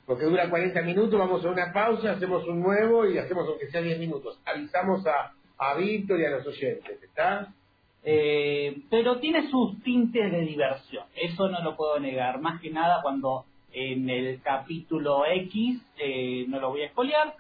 Porque 0.06 0.26
dura 0.26 0.50
40 0.50 0.82
minutos, 0.82 1.18
vamos 1.18 1.44
a 1.46 1.50
una 1.50 1.72
pausa, 1.72 2.12
hacemos 2.12 2.46
un 2.48 2.62
nuevo 2.62 3.08
y 3.08 3.18
hacemos 3.18 3.48
aunque 3.48 3.68
sea 3.70 3.82
10 3.82 4.00
minutos. 4.00 4.40
Avisamos 4.46 5.06
a, 5.08 5.34
a 5.58 5.76
Víctor 5.76 6.20
y 6.20 6.26
a 6.26 6.32
los 6.32 6.46
oyentes, 6.46 7.02
¿está? 7.02 7.54
Eh, 8.08 8.84
pero 8.88 9.18
tiene 9.20 9.50
sus 9.50 9.82
tintes 9.82 10.32
de 10.32 10.42
diversión, 10.42 11.06
eso 11.16 11.50
no 11.50 11.64
lo 11.64 11.76
puedo 11.76 12.00
negar, 12.00 12.40
más 12.40 12.62
que 12.62 12.70
nada 12.70 13.02
cuando 13.02 13.46
en 13.74 14.08
el 14.08 14.42
capítulo 14.44 15.26
X, 15.26 15.82
eh, 15.98 16.46
no 16.48 16.60
lo 16.60 16.70
voy 16.70 16.82
a 16.82 16.86
espolear, 16.86 17.34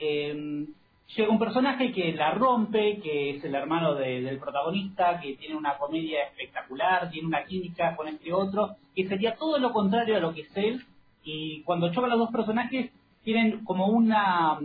eh, 0.00 0.66
llega 1.14 1.30
un 1.30 1.38
personaje 1.38 1.92
que 1.92 2.12
la 2.12 2.32
rompe, 2.32 2.98
que 3.00 3.36
es 3.36 3.44
el 3.44 3.54
hermano 3.54 3.94
del 3.94 4.36
protagonista, 4.38 5.20
que 5.20 5.36
tiene 5.36 5.54
una 5.54 5.78
comedia 5.78 6.24
espectacular, 6.24 7.08
tiene 7.10 7.28
una 7.28 7.44
química 7.44 7.94
con 7.94 8.08
este 8.08 8.32
otro, 8.32 8.74
que 8.96 9.06
sería 9.06 9.36
todo 9.36 9.60
lo 9.60 9.72
contrario 9.72 10.16
a 10.16 10.20
lo 10.20 10.34
que 10.34 10.40
es 10.40 10.56
él, 10.56 10.82
y 11.22 11.62
cuando 11.62 11.92
chocan 11.92 12.10
los 12.10 12.18
dos 12.18 12.32
personajes 12.32 12.90
tienen 13.22 13.64
como 13.64 13.86
una, 13.86 14.58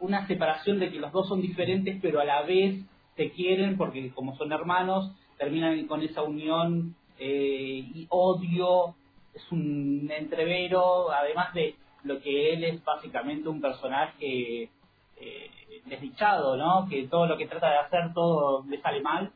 una 0.00 0.26
separación 0.26 0.78
de 0.78 0.90
que 0.90 0.98
los 0.98 1.12
dos 1.12 1.28
son 1.28 1.42
diferentes, 1.42 1.98
pero 2.00 2.20
a 2.20 2.24
la 2.24 2.40
vez 2.40 2.82
se 3.16 3.30
quieren 3.30 3.76
porque 3.76 4.10
como 4.10 4.36
son 4.36 4.52
hermanos, 4.52 5.10
terminan 5.38 5.86
con 5.86 6.02
esa 6.02 6.22
unión 6.22 6.94
eh, 7.18 7.84
y 7.94 8.06
odio, 8.10 8.94
es 9.34 9.50
un 9.50 10.10
entrevero, 10.10 11.10
además 11.10 11.52
de 11.54 11.74
lo 12.04 12.20
que 12.20 12.52
él 12.52 12.64
es 12.64 12.84
básicamente 12.84 13.48
un 13.48 13.60
personaje 13.60 14.70
eh, 15.16 15.50
desdichado, 15.86 16.56
¿no? 16.56 16.86
Que 16.88 17.08
todo 17.08 17.26
lo 17.26 17.36
que 17.36 17.46
trata 17.46 17.70
de 17.70 17.78
hacer, 17.78 18.12
todo 18.14 18.64
le 18.68 18.80
sale 18.80 19.00
mal. 19.00 19.32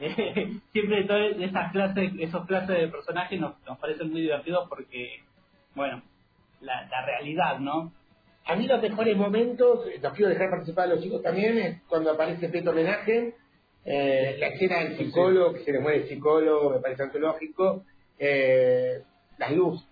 siempre 0.72 1.04
todas 1.04 1.36
esas 1.38 1.72
clases, 1.72 2.12
esos 2.18 2.46
clases 2.46 2.78
de 2.78 2.88
personajes 2.88 3.38
nos, 3.38 3.54
nos 3.66 3.78
parecen 3.78 4.10
muy 4.10 4.22
divertidos 4.22 4.68
porque, 4.68 5.22
bueno, 5.74 6.02
la, 6.60 6.86
la 6.88 7.04
realidad, 7.04 7.58
¿no? 7.58 7.92
A 8.46 8.56
mí 8.56 8.66
los 8.66 8.82
mejores 8.82 9.16
momentos, 9.16 9.86
los 10.00 10.12
quiero 10.14 10.30
dejar 10.30 10.50
participar 10.50 10.84
a 10.86 10.94
los 10.94 11.02
chicos 11.02 11.22
también, 11.22 11.58
es 11.58 11.82
cuando 11.88 12.10
aparece 12.10 12.48
Peto 12.48 12.70
Homenaje, 12.70 13.34
eh, 13.84 14.36
la 14.38 14.48
escena 14.48 14.80
del 14.80 14.98
psicólogo, 14.98 15.54
que 15.54 15.64
se 15.64 15.72
le 15.72 15.80
muere 15.80 15.98
el 15.98 16.08
psicólogo, 16.08 16.70
me 16.70 16.80
parece 16.80 17.02
antológico, 17.02 17.84
eh, 18.18 19.02
las 19.38 19.52
luces 19.52 19.89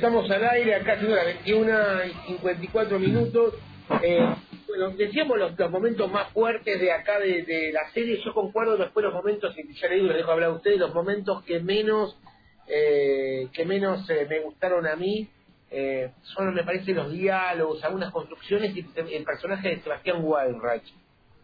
estamos 0.00 0.30
al 0.30 0.42
aire, 0.48 0.76
acá 0.76 0.96
siendo 0.96 1.14
las 1.14 1.26
21 1.26 2.04
y 2.06 2.26
54 2.28 2.98
minutos. 2.98 3.54
Eh, 4.02 4.34
bueno, 4.66 4.90
decíamos 4.92 5.38
los, 5.38 5.70
momentos 5.70 6.10
más 6.10 6.32
fuertes 6.32 6.80
de 6.80 6.90
acá 6.90 7.18
de, 7.18 7.70
la 7.70 7.90
serie. 7.92 8.18
Yo 8.24 8.32
concuerdo 8.32 8.78
después 8.78 9.04
los 9.04 9.12
momentos, 9.12 9.54
y 9.58 9.74
ya 9.74 9.88
le 9.88 9.96
digo, 9.96 10.06
les 10.06 10.16
dejo 10.16 10.30
hablar 10.30 10.48
a 10.48 10.52
ustedes, 10.54 10.78
los 10.78 10.94
momentos 10.94 11.44
que 11.44 11.60
menos 11.60 12.18
eh, 12.66 13.48
que 13.52 13.66
menos 13.66 14.08
eh, 14.08 14.26
me 14.26 14.40
gustaron 14.40 14.86
a 14.86 14.96
mí 14.96 15.28
eh, 15.70 16.12
son, 16.22 16.54
me 16.54 16.64
parece, 16.64 16.94
los 16.94 17.12
diálogos, 17.12 17.84
algunas 17.84 18.10
construcciones 18.10 18.74
y 18.74 18.86
el 18.96 19.24
personaje 19.24 19.68
de 19.68 19.82
Sebastián 19.82 20.22
Wildreich. 20.22 20.94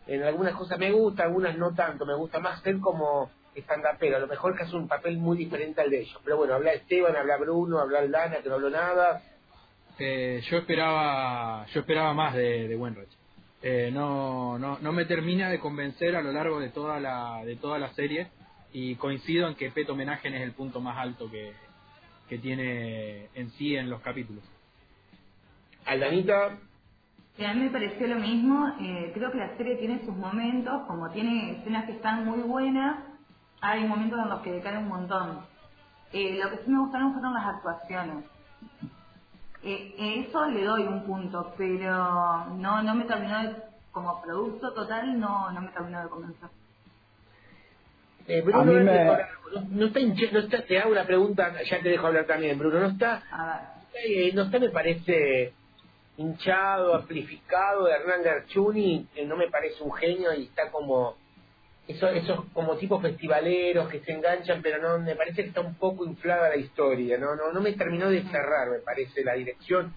En 0.06 0.22
algunas 0.22 0.54
cosas 0.54 0.78
me 0.78 0.92
gusta, 0.92 1.24
algunas 1.24 1.58
no 1.58 1.74
tanto. 1.74 2.06
Me 2.06 2.16
gusta 2.16 2.40
más 2.40 2.64
él 2.66 2.80
como 2.80 3.30
pero 3.98 4.16
A 4.16 4.20
lo 4.20 4.26
mejor 4.26 4.56
que 4.56 4.64
hace 4.64 4.76
un 4.76 4.88
papel 4.88 5.18
muy 5.18 5.36
diferente 5.36 5.80
al 5.80 5.90
de 5.90 6.00
ellos. 6.00 6.20
Pero 6.24 6.36
bueno, 6.36 6.54
habla 6.54 6.72
Esteban, 6.72 7.16
habla 7.16 7.36
Bruno, 7.36 7.78
habla 7.78 8.00
Aldana, 8.00 8.36
que 8.42 8.48
no 8.48 8.56
habló 8.56 8.70
nada. 8.70 9.22
Eh, 9.98 10.42
yo 10.50 10.58
esperaba 10.58 11.66
yo 11.66 11.80
esperaba 11.80 12.12
más 12.12 12.34
de, 12.34 12.68
de 12.68 12.76
Wenrich. 12.76 13.16
Eh, 13.62 13.90
no, 13.92 14.58
no, 14.58 14.78
no 14.80 14.92
me 14.92 15.06
termina 15.06 15.48
de 15.48 15.58
convencer 15.58 16.14
a 16.14 16.22
lo 16.22 16.32
largo 16.32 16.60
de 16.60 16.68
toda 16.68 17.00
la, 17.00 17.42
de 17.44 17.56
toda 17.56 17.78
la 17.78 17.92
serie 17.94 18.28
y 18.72 18.94
coincido 18.96 19.48
en 19.48 19.54
que 19.54 19.70
Peto 19.70 19.94
Homenaje 19.94 20.28
es 20.28 20.42
el 20.42 20.52
punto 20.52 20.80
más 20.80 20.98
alto 20.98 21.30
que, 21.30 21.52
que 22.28 22.38
tiene 22.38 23.28
en 23.34 23.50
sí 23.52 23.74
en 23.74 23.88
los 23.88 24.02
capítulos. 24.02 24.44
Aldanita. 25.86 26.58
a 27.38 27.54
mí 27.54 27.60
me 27.60 27.70
pareció 27.70 28.06
lo 28.08 28.16
mismo. 28.16 28.74
Eh, 28.80 29.12
creo 29.14 29.30
que 29.30 29.38
la 29.38 29.56
serie 29.56 29.76
tiene 29.76 30.04
sus 30.04 30.14
momentos, 30.14 30.82
como 30.86 31.10
tiene 31.10 31.52
escenas 31.52 31.86
que 31.86 31.92
están 31.92 32.24
muy 32.24 32.40
buenas, 32.40 33.04
hay 33.66 33.84
momentos 33.84 34.18
en 34.18 34.28
los 34.28 34.40
que 34.42 34.52
decae 34.52 34.78
un 34.78 34.88
montón. 34.88 35.40
Eh, 36.12 36.38
lo 36.42 36.50
que 36.50 36.64
sí 36.64 36.70
me 36.70 36.78
gustaron 36.80 37.12
fueron 37.12 37.34
las 37.34 37.46
actuaciones. 37.46 38.24
Eh, 39.62 40.24
eso 40.28 40.46
le 40.46 40.64
doy 40.64 40.82
un 40.82 41.04
punto, 41.04 41.52
pero 41.58 42.46
no 42.56 42.82
no 42.82 42.94
me 42.94 43.04
terminó 43.04 43.42
de, 43.42 43.56
como 43.90 44.22
producto 44.22 44.72
total, 44.72 45.18
no, 45.18 45.50
no 45.50 45.60
me 45.60 45.68
terminó 45.68 46.02
de 46.02 46.08
convencer. 46.08 46.48
Eh, 48.28 48.40
Bruno, 48.42 48.64
no, 48.64 49.86
está 49.86 50.00
no 50.32 50.38
está, 50.38 50.62
te 50.62 50.78
hago 50.78 50.92
una 50.92 51.04
pregunta, 51.04 51.52
ya 51.68 51.80
te 51.80 51.88
dejo 51.88 52.06
hablar 52.06 52.26
también, 52.26 52.58
Bruno, 52.58 52.80
no 52.80 52.86
está, 52.88 53.22
eh, 53.94 54.32
no 54.34 54.42
está, 54.42 54.58
me 54.58 54.70
parece, 54.70 55.52
hinchado, 56.16 56.94
amplificado, 56.94 57.88
Hernán 57.88 58.22
Garchuni, 58.22 59.06
que 59.14 59.24
no 59.24 59.36
me 59.36 59.48
parece 59.48 59.82
un 59.82 59.92
genio 59.92 60.32
y 60.34 60.44
está 60.44 60.70
como 60.70 61.16
esos, 61.88 62.10
esos 62.16 62.44
como 62.52 62.76
tipos 62.76 63.00
festivaleros 63.00 63.88
que 63.88 64.00
se 64.00 64.12
enganchan, 64.12 64.60
pero 64.62 64.82
no 64.82 64.98
me 65.04 65.14
parece 65.14 65.42
que 65.42 65.48
está 65.48 65.60
un 65.60 65.76
poco 65.76 66.04
inflada 66.04 66.48
la 66.48 66.56
historia, 66.56 67.18
no 67.18 67.36
no 67.36 67.52
no 67.52 67.60
me 67.60 67.72
terminó 67.72 68.10
de 68.10 68.22
cerrar, 68.24 68.70
me 68.70 68.78
parece 68.78 69.22
la 69.24 69.34
dirección 69.34 69.94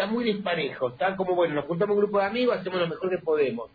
está 0.00 0.10
muy 0.10 0.24
disparejo, 0.24 0.88
está 0.88 1.14
como 1.14 1.34
bueno, 1.34 1.54
nos 1.54 1.66
juntamos 1.66 1.94
un 1.94 2.02
grupo 2.02 2.18
de 2.18 2.24
amigos, 2.24 2.56
hacemos 2.56 2.80
lo 2.80 2.88
mejor 2.88 3.10
que 3.10 3.18
podemos. 3.18 3.70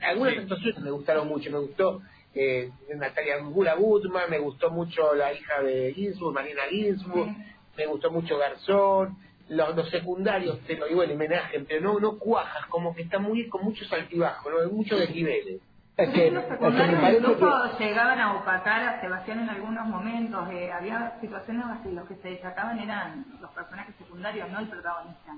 Algunas 0.00 0.34
situaciones 0.34 0.80
me 0.80 0.90
gustaron 0.90 1.28
mucho, 1.28 1.50
me 1.50 1.58
gustó 1.58 2.02
eh, 2.34 2.70
Natalia 2.96 3.38
Gula 3.38 3.74
Gutman, 3.74 4.28
me 4.28 4.38
gustó 4.38 4.70
mucho 4.70 5.14
la 5.14 5.32
hija 5.32 5.62
de 5.62 5.92
Ginsburg, 5.94 6.34
Marina 6.34 6.62
Ginsburg, 6.68 7.30
me 7.76 7.86
gustó 7.86 8.10
mucho 8.10 8.38
Garzón, 8.38 9.18
los, 9.48 9.76
los 9.76 9.88
secundarios, 9.90 10.58
te 10.66 10.76
lo 10.76 10.86
digo 10.86 11.02
el 11.02 11.12
homenaje, 11.12 11.60
pero 11.60 11.80
no 11.80 12.00
no 12.00 12.18
cuajas, 12.18 12.66
como 12.66 12.94
que 12.94 13.02
está 13.02 13.18
muy 13.18 13.48
con 13.48 13.64
muchos 13.64 13.92
altibajos, 13.92 14.52
¿no? 14.52 14.68
muchos 14.70 14.98
desniveles. 14.98 15.60
Es 15.96 16.08
que, 16.08 16.30
los 16.30 16.44
secundarios 16.46 17.02
incluso 17.18 17.78
llegaban 17.78 18.18
a 18.18 18.36
opacar 18.36 18.82
a 18.82 19.00
Sebastián 19.00 19.40
en 19.40 19.50
algunos 19.50 19.86
momentos. 19.86 20.48
Eh, 20.50 20.72
había 20.72 21.18
situaciones 21.20 21.64
en 21.64 21.68
las 21.68 21.80
que 21.80 21.92
los 21.92 22.08
que 22.08 22.14
se 22.16 22.28
destacaban 22.28 22.78
eran 22.78 23.26
los 23.40 23.50
personajes 23.50 23.94
secundarios, 23.96 24.50
no 24.50 24.60
el 24.60 24.68
protagonista. 24.68 25.32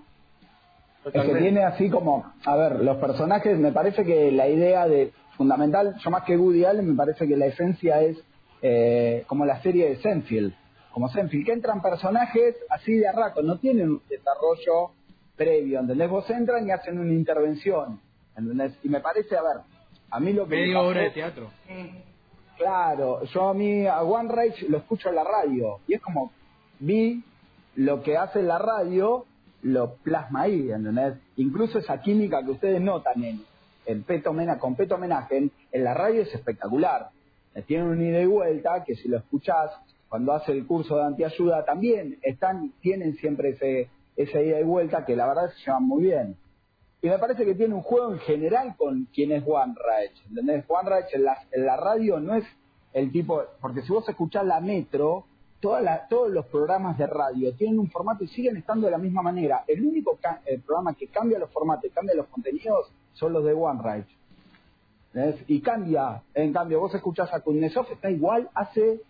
Es 1.13 1.23
que 1.23 1.35
tiene 1.35 1.65
así 1.65 1.91
como, 1.91 2.33
a 2.47 2.57
ver, 2.57 2.81
los 2.81 2.97
personajes, 2.97 3.59
me 3.59 3.73
parece 3.73 4.05
que 4.05 4.31
la 4.31 4.49
idea 4.49 4.87
de 4.87 5.13
fundamental, 5.37 5.97
yo 5.99 6.11
más 6.11 6.23
que 6.23 6.37
Woody 6.37 6.65
Allen, 6.65 6.89
me 6.89 6.95
parece 6.95 7.27
que 7.27 7.37
la 7.37 7.47
esencia 7.47 8.01
es 8.01 8.17
eh, 8.63 9.25
como 9.27 9.45
la 9.45 9.61
serie 9.61 9.91
de 9.91 9.97
Senfield, 9.97 10.55
como 10.93 11.09
Senfield, 11.09 11.45
que 11.45 11.53
entran 11.53 11.83
personajes 11.83 12.57
así 12.71 12.95
de 12.95 13.09
a 13.09 13.13
rato, 13.13 13.43
no 13.43 13.59
tienen 13.59 13.91
un 13.91 14.03
desarrollo 14.09 14.93
previo, 15.37 15.81
¿entendés? 15.81 16.09
Vos 16.09 16.31
entran 16.31 16.67
y 16.67 16.71
hacen 16.71 16.99
una 16.99 17.13
intervención, 17.13 18.01
¿entendés? 18.37 18.79
Y 18.83 18.89
me 18.89 19.01
parece, 19.01 19.37
a 19.37 19.43
ver, 19.43 19.57
a 20.11 20.21
mí 20.21 20.33
lo 20.33 20.47
que... 20.47 20.57
Media 20.57 20.81
hora 20.81 21.03
de 21.03 21.11
teatro. 21.11 21.51
Claro, 22.57 23.25
yo 23.25 23.49
a 23.49 23.55
mí, 23.55 23.87
a 23.87 24.03
One 24.03 24.33
Rage 24.33 24.69
lo 24.69 24.79
escucho 24.79 25.09
en 25.09 25.17
la 25.17 25.25
radio, 25.25 25.81
y 25.89 25.95
es 25.95 26.01
como, 26.01 26.33
vi 26.79 27.23
lo 27.75 28.03
que 28.03 28.17
hace 28.17 28.39
en 28.41 28.49
la 28.49 28.59
radio, 28.59 29.27
lo 29.63 29.95
plasma 29.97 30.43
ahí, 30.43 30.71
¿entendés? 30.71 31.15
Incluso 31.37 31.79
esa 31.79 32.01
química 32.01 32.45
que 32.45 32.53
ustedes 32.53 32.81
notan 32.81 33.25
en 33.25 33.45
el 33.87 34.03
Peto 34.03 34.33
Mena, 34.33 34.59
con 34.59 34.77
Peto 34.77 34.95
Homenaje 34.95 35.51
en 35.73 35.85
la 35.85 35.95
radio 35.95 36.23
es 36.23 36.35
espectacular. 36.35 37.09
Tiene 37.67 37.85
un 37.85 38.03
ida 38.03 38.21
y 38.21 38.27
vuelta 38.27 38.85
que 38.85 38.95
si 38.97 39.09
lo 39.09 39.19
escuchás 39.19 39.71
cuando 40.09 40.33
hace 40.33 40.53
el 40.53 40.67
curso 40.67 40.97
de 40.97 41.05
antiayuda 41.05 41.65
también 41.65 42.19
están 42.23 42.73
tienen 42.81 43.17
siempre 43.17 43.51
ese 43.51 43.89
esa 44.17 44.41
ida 44.41 44.61
y 44.61 44.65
vuelta 44.65 45.05
que 45.05 45.17
la 45.17 45.27
verdad 45.27 45.51
se 45.51 45.65
llevan 45.65 45.85
muy 45.85 46.05
bien. 46.05 46.37
Y 47.05 47.09
me 47.11 47.19
parece 47.19 47.45
que 47.45 47.55
tiene 47.55 47.75
un 47.75 47.83
juego 47.83 48.15
en 48.15 48.19
general 48.21 48.75
con 48.79 49.05
quien 49.13 49.31
es 49.33 49.45
Juan 49.45 49.77
Raech. 49.77 50.25
¿Entendés? 50.27 50.65
Juan 50.65 50.87
Raech 50.87 51.13
en 51.13 51.25
la, 51.25 51.37
en 51.53 51.67
la 51.67 51.77
radio 51.77 52.19
no 52.19 52.35
es 52.35 52.47
el 52.95 53.13
tipo, 53.13 53.43
porque 53.61 53.83
si 53.83 53.93
vos 53.93 54.09
escuchás 54.09 54.47
la 54.47 54.59
metro, 54.59 55.27
toda 55.61 55.83
la, 55.83 56.09
todos 56.09 56.31
los 56.31 56.47
programas 56.47 56.97
de 56.97 57.07
radio 57.07 57.53
tienen 57.57 57.79
un 57.79 57.91
formato 57.91 58.25
y 58.25 58.29
siguen 58.29 58.57
estando 58.57 58.87
de 58.87 58.93
la 58.93 58.97
misma 58.97 59.21
manera. 59.21 59.65
El 59.69 59.85
único 59.85 60.19
el 60.47 60.63
programa 60.63 60.95
que 60.95 61.09
cambia 61.09 61.39
los 61.39 61.51
formatos 61.51 61.85
y 61.85 61.91
cambia 61.91 62.15
los 62.15 62.27
contenidos 62.29 62.91
son 63.13 63.35
los 63.35 63.45
de 63.45 63.53
OneRide. 63.53 64.07
Y 65.47 65.61
cambia, 65.61 66.23
en 66.33 66.55
cambio, 66.55 66.81
vos 66.81 66.95
escuchás 66.95 67.35
a 67.35 67.41
Kuznetsov, 67.41 67.85
está 67.93 68.11
igual 68.11 68.49
hace, 68.55 69.03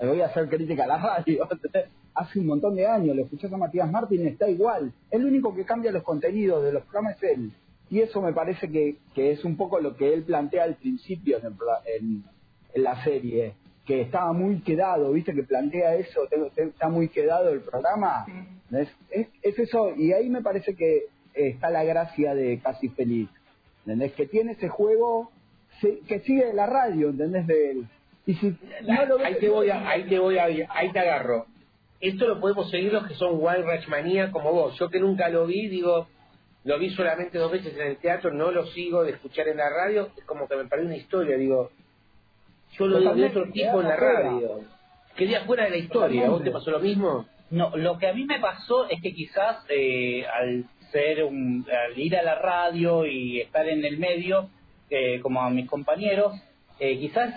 voy 0.00 0.22
a 0.22 0.28
hacer 0.28 0.48
crítica 0.48 0.84
a 0.84 0.86
la 0.86 0.96
radio, 0.96 1.46
hace 2.16 2.40
un 2.40 2.46
montón 2.46 2.74
de 2.74 2.86
años, 2.86 3.14
lo 3.14 3.22
escuchás 3.22 3.52
a 3.52 3.56
Matías 3.56 3.90
Martín, 3.90 4.26
está 4.26 4.48
igual. 4.48 4.92
El 5.10 5.24
único 5.24 5.54
que 5.54 5.64
cambia 5.64 5.92
los 5.92 6.02
contenidos 6.02 6.64
de 6.64 6.72
los 6.72 6.82
programas 6.84 7.16
es 7.22 7.36
él. 7.36 7.52
Y 7.90 8.00
eso 8.00 8.20
me 8.20 8.32
parece 8.32 8.70
que, 8.70 8.96
que 9.14 9.32
es 9.32 9.44
un 9.44 9.56
poco 9.56 9.78
lo 9.80 9.96
que 9.96 10.12
él 10.12 10.24
plantea 10.24 10.64
al 10.64 10.76
principio 10.76 11.38
en, 11.38 12.24
en, 12.74 12.82
la 12.82 13.02
serie, 13.04 13.54
que 13.84 14.00
estaba 14.02 14.32
muy 14.32 14.60
quedado, 14.60 15.12
viste 15.12 15.32
que 15.32 15.44
plantea 15.44 15.94
eso, 15.94 16.28
está 16.56 16.88
muy 16.88 17.08
quedado 17.08 17.50
el 17.50 17.60
programa. 17.60 18.26
Es, 18.72 18.88
es, 19.42 19.58
eso, 19.58 19.94
y 19.96 20.12
ahí 20.12 20.28
me 20.28 20.42
parece 20.42 20.74
que 20.74 21.04
está 21.34 21.70
la 21.70 21.84
gracia 21.84 22.34
de 22.34 22.58
Casi 22.58 22.88
Feliz. 22.88 23.28
¿Entendés? 23.84 24.12
Que 24.14 24.26
tiene 24.26 24.52
ese 24.52 24.68
juego 24.68 25.30
que 25.80 26.20
sigue 26.20 26.52
la 26.52 26.66
radio, 26.66 27.10
¿entendés? 27.10 27.46
De 27.46 27.70
él. 27.70 27.86
Y 28.26 28.34
si 28.34 28.56
ahí 29.24 29.36
te 29.38 29.48
voy 29.48 29.70
a, 29.70 29.88
ahí 29.88 30.08
te 30.08 30.18
voy 30.18 30.38
a, 30.38 30.44
ahí 30.44 30.92
te 30.92 30.98
agarro. 30.98 31.46
Esto 32.00 32.28
lo 32.28 32.40
podemos 32.40 32.70
seguir 32.70 32.92
los 32.92 33.06
que 33.06 33.14
son 33.14 33.38
Wild 33.40 33.64
Rush 33.64 33.88
Manía 33.88 34.30
como 34.30 34.52
vos. 34.52 34.78
Yo 34.78 34.90
que 34.90 35.00
nunca 35.00 35.28
lo 35.28 35.46
vi, 35.46 35.68
digo, 35.68 36.08
lo 36.64 36.78
vi 36.78 36.90
solamente 36.90 37.38
dos 37.38 37.50
veces 37.50 37.74
en 37.74 37.86
el 37.86 37.96
teatro, 37.98 38.32
no 38.32 38.50
lo 38.50 38.66
sigo 38.66 39.04
de 39.04 39.12
escuchar 39.12 39.48
en 39.48 39.56
la 39.56 39.70
radio, 39.70 40.10
es 40.16 40.24
como 40.24 40.48
que 40.48 40.56
me 40.56 40.64
perdí 40.66 40.86
una 40.86 40.96
historia, 40.96 41.36
digo, 41.36 41.70
yo 42.72 42.86
lo 42.86 43.14
vi 43.14 43.20
de 43.20 43.26
otro 43.28 43.50
tipo 43.50 43.80
en 43.80 43.88
la 43.88 43.96
radio. 43.96 44.60
Quería 45.16 45.44
fuera 45.44 45.64
de 45.64 45.70
la 45.70 45.76
historia, 45.78 46.28
¿vos 46.28 46.44
te 46.44 46.50
pasó 46.50 46.70
lo 46.70 46.80
mismo? 46.80 47.26
No, 47.50 47.74
lo 47.76 47.96
que 47.98 48.08
a 48.08 48.12
mí 48.12 48.24
me 48.24 48.40
pasó 48.40 48.88
es 48.88 49.00
que 49.00 49.14
quizás 49.14 49.64
eh, 49.68 50.26
al 50.26 50.64
ser 50.90 51.24
un, 51.24 51.66
al 51.70 51.98
ir 51.98 52.16
a 52.16 52.22
la 52.22 52.34
radio 52.34 53.06
y 53.06 53.40
estar 53.40 53.66
en 53.68 53.84
el 53.84 53.98
medio, 53.98 54.50
eh, 54.90 55.20
como 55.20 55.40
a 55.40 55.50
mis 55.50 55.68
compañeros, 55.68 56.34
eh, 56.78 56.98
quizás 56.98 57.32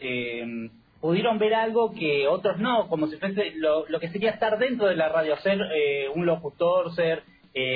eh, 0.00 0.70
pudieron 1.00 1.38
ver 1.38 1.54
algo 1.54 1.92
que 1.92 2.26
otros 2.28 2.58
no, 2.58 2.88
como 2.88 3.06
si 3.06 3.16
fuese 3.16 3.52
lo, 3.56 3.86
lo 3.88 4.00
que 4.00 4.08
sería 4.08 4.30
estar 4.30 4.58
dentro 4.58 4.86
de 4.86 4.96
la 4.96 5.08
radio, 5.08 5.36
ser 5.38 5.60
un 6.14 6.26
locutor, 6.26 6.94
ser 6.94 7.22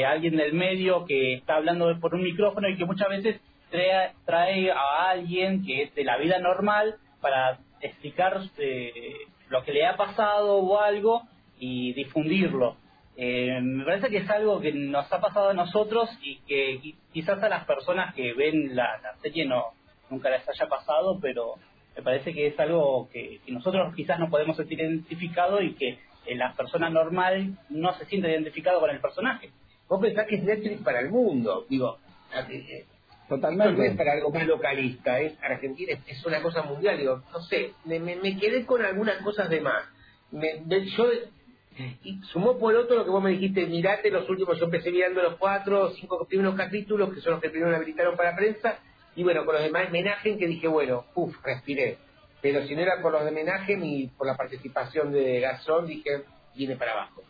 alguien 0.07 0.37
del 0.37 0.53
medio 0.53 1.07
que 1.07 1.35
está 1.35 1.57
hablando 1.57 1.99
por 2.01 2.15
un 2.15 2.23
micrófono 2.23 2.69
y 2.69 2.77
que 2.77 2.85
muchas 2.85 3.09
veces 3.09 3.41
trae, 3.71 4.13
trae 4.27 4.71
a 4.71 5.11
alguien 5.11 5.65
que 5.65 5.85
es 5.85 5.95
de 5.95 6.05
la 6.05 6.19
vida 6.19 6.39
normal 6.39 6.97
para 7.21 7.59
explicar 7.81 8.41
lo 9.49 9.65
que 9.65 9.73
le 9.73 9.87
ha 9.87 9.97
pasado 9.97 10.59
o 10.59 10.79
algo 10.81 11.23
y 11.59 11.93
difundirlo. 11.93 12.77
Eh, 13.17 13.61
me 13.61 13.85
parece 13.85 14.09
que 14.09 14.19
es 14.19 14.31
algo 14.31 14.61
que 14.61 14.73
nos 14.73 15.13
ha 15.13 15.21
pasado 15.21 15.51
a 15.51 15.55
nosotros 15.55 16.09
y 16.23 16.39
que 16.47 16.95
quizás 17.13 17.43
a 17.43 17.49
las 17.49 17.67
personas 17.67 18.15
que 18.15 18.33
ven 18.33 18.75
la, 18.75 18.99
serie 19.21 19.45
no 19.45 19.67
nunca 20.09 20.31
les 20.31 20.49
haya 20.49 20.67
pasado, 20.69 21.19
pero 21.21 21.55
me 21.97 22.03
parece 22.03 22.33
que 22.33 22.49
es 22.49 22.61
algo 22.61 23.09
que, 23.13 23.41
nosotros 23.49 23.95
quizás 23.95 24.19
no 24.19 24.31
podemos 24.31 24.57
sentir 24.57 24.81
identificado 24.81 25.61
y 25.63 25.75
que 25.75 25.99
eh, 26.27 26.35
la 26.37 26.55
persona 26.55 26.91
normal 26.91 27.57
no 27.69 27.95
se 27.99 28.07
siente 28.07 28.31
identificado 28.31 28.81
con 28.81 28.91
el 28.91 29.01
personaje. 29.01 29.51
Vos 29.89 30.01
pensás 30.01 30.27
que 30.27 30.37
es 30.37 30.43
Netflix 30.45 30.83
para 30.83 31.01
el 31.01 31.11
mundo, 31.11 31.67
digo, 31.69 31.99
eh, 32.49 32.85
Totalmente. 33.29 33.71
Esto 33.73 33.83
no 33.83 33.89
es 33.91 33.97
para 33.97 34.13
algo 34.13 34.31
más 34.31 34.47
localista, 34.47 35.21
es 35.21 35.35
Argentina, 35.43 35.93
es, 35.93 36.01
es 36.19 36.27
una 36.27 36.43
cosa 36.43 36.63
mundial. 36.63 36.99
Digo, 36.99 37.23
no 37.33 37.41
sé, 37.43 37.73
me, 37.85 38.01
me, 38.01 38.17
me 38.17 38.37
quedé 38.37 38.67
con 38.67 38.85
algunas 38.85 39.19
cosas 39.23 39.49
de 39.49 39.61
más. 39.61 39.85
Me, 40.33 40.61
me- 40.67 40.85
yo 40.87 41.09
y 42.03 42.19
sumó 42.33 42.59
por 42.59 42.75
otro 42.75 42.97
lo 42.97 43.05
que 43.05 43.11
vos 43.11 43.23
me 43.23 43.31
dijiste, 43.31 43.67
mirate 43.67 44.11
los 44.11 44.29
últimos, 44.29 44.59
yo 44.59 44.65
empecé 44.67 44.91
mirando 44.91 45.23
los 45.23 45.37
cuatro 45.37 45.85
o 45.85 45.91
cinco 45.91 46.27
primeros 46.29 46.55
capítulos, 46.55 47.15
que 47.15 47.21
son 47.21 47.33
los 47.35 47.41
que 47.41 47.51
primero 47.51 47.71
me 47.71 47.77
habilitaron 47.77 48.17
para 48.17 48.37
prensa, 48.37 48.79
y 49.17 49.23
bueno, 49.23 49.45
con 49.45 49.55
los 49.55 49.65
demás 49.65 49.91
Menagen, 49.91 50.39
que 50.39 50.47
dije, 50.47 50.69
bueno, 50.69 51.07
uff, 51.15 51.35
respiré. 51.43 51.99
Pero 52.41 52.67
si 52.67 52.75
no 52.75 52.83
era 52.83 53.03
por 53.03 53.13
los 53.13 53.25
de 53.25 53.31
Menagen 53.31 53.85
y 53.85 54.07
por 54.09 54.27
la 54.27 54.37
participación 54.37 55.13
de 55.13 55.41
Garzón, 55.41 55.87
dije, 55.87 56.23
viene 56.55 56.77
para 56.77 56.93
abajo. 56.93 57.23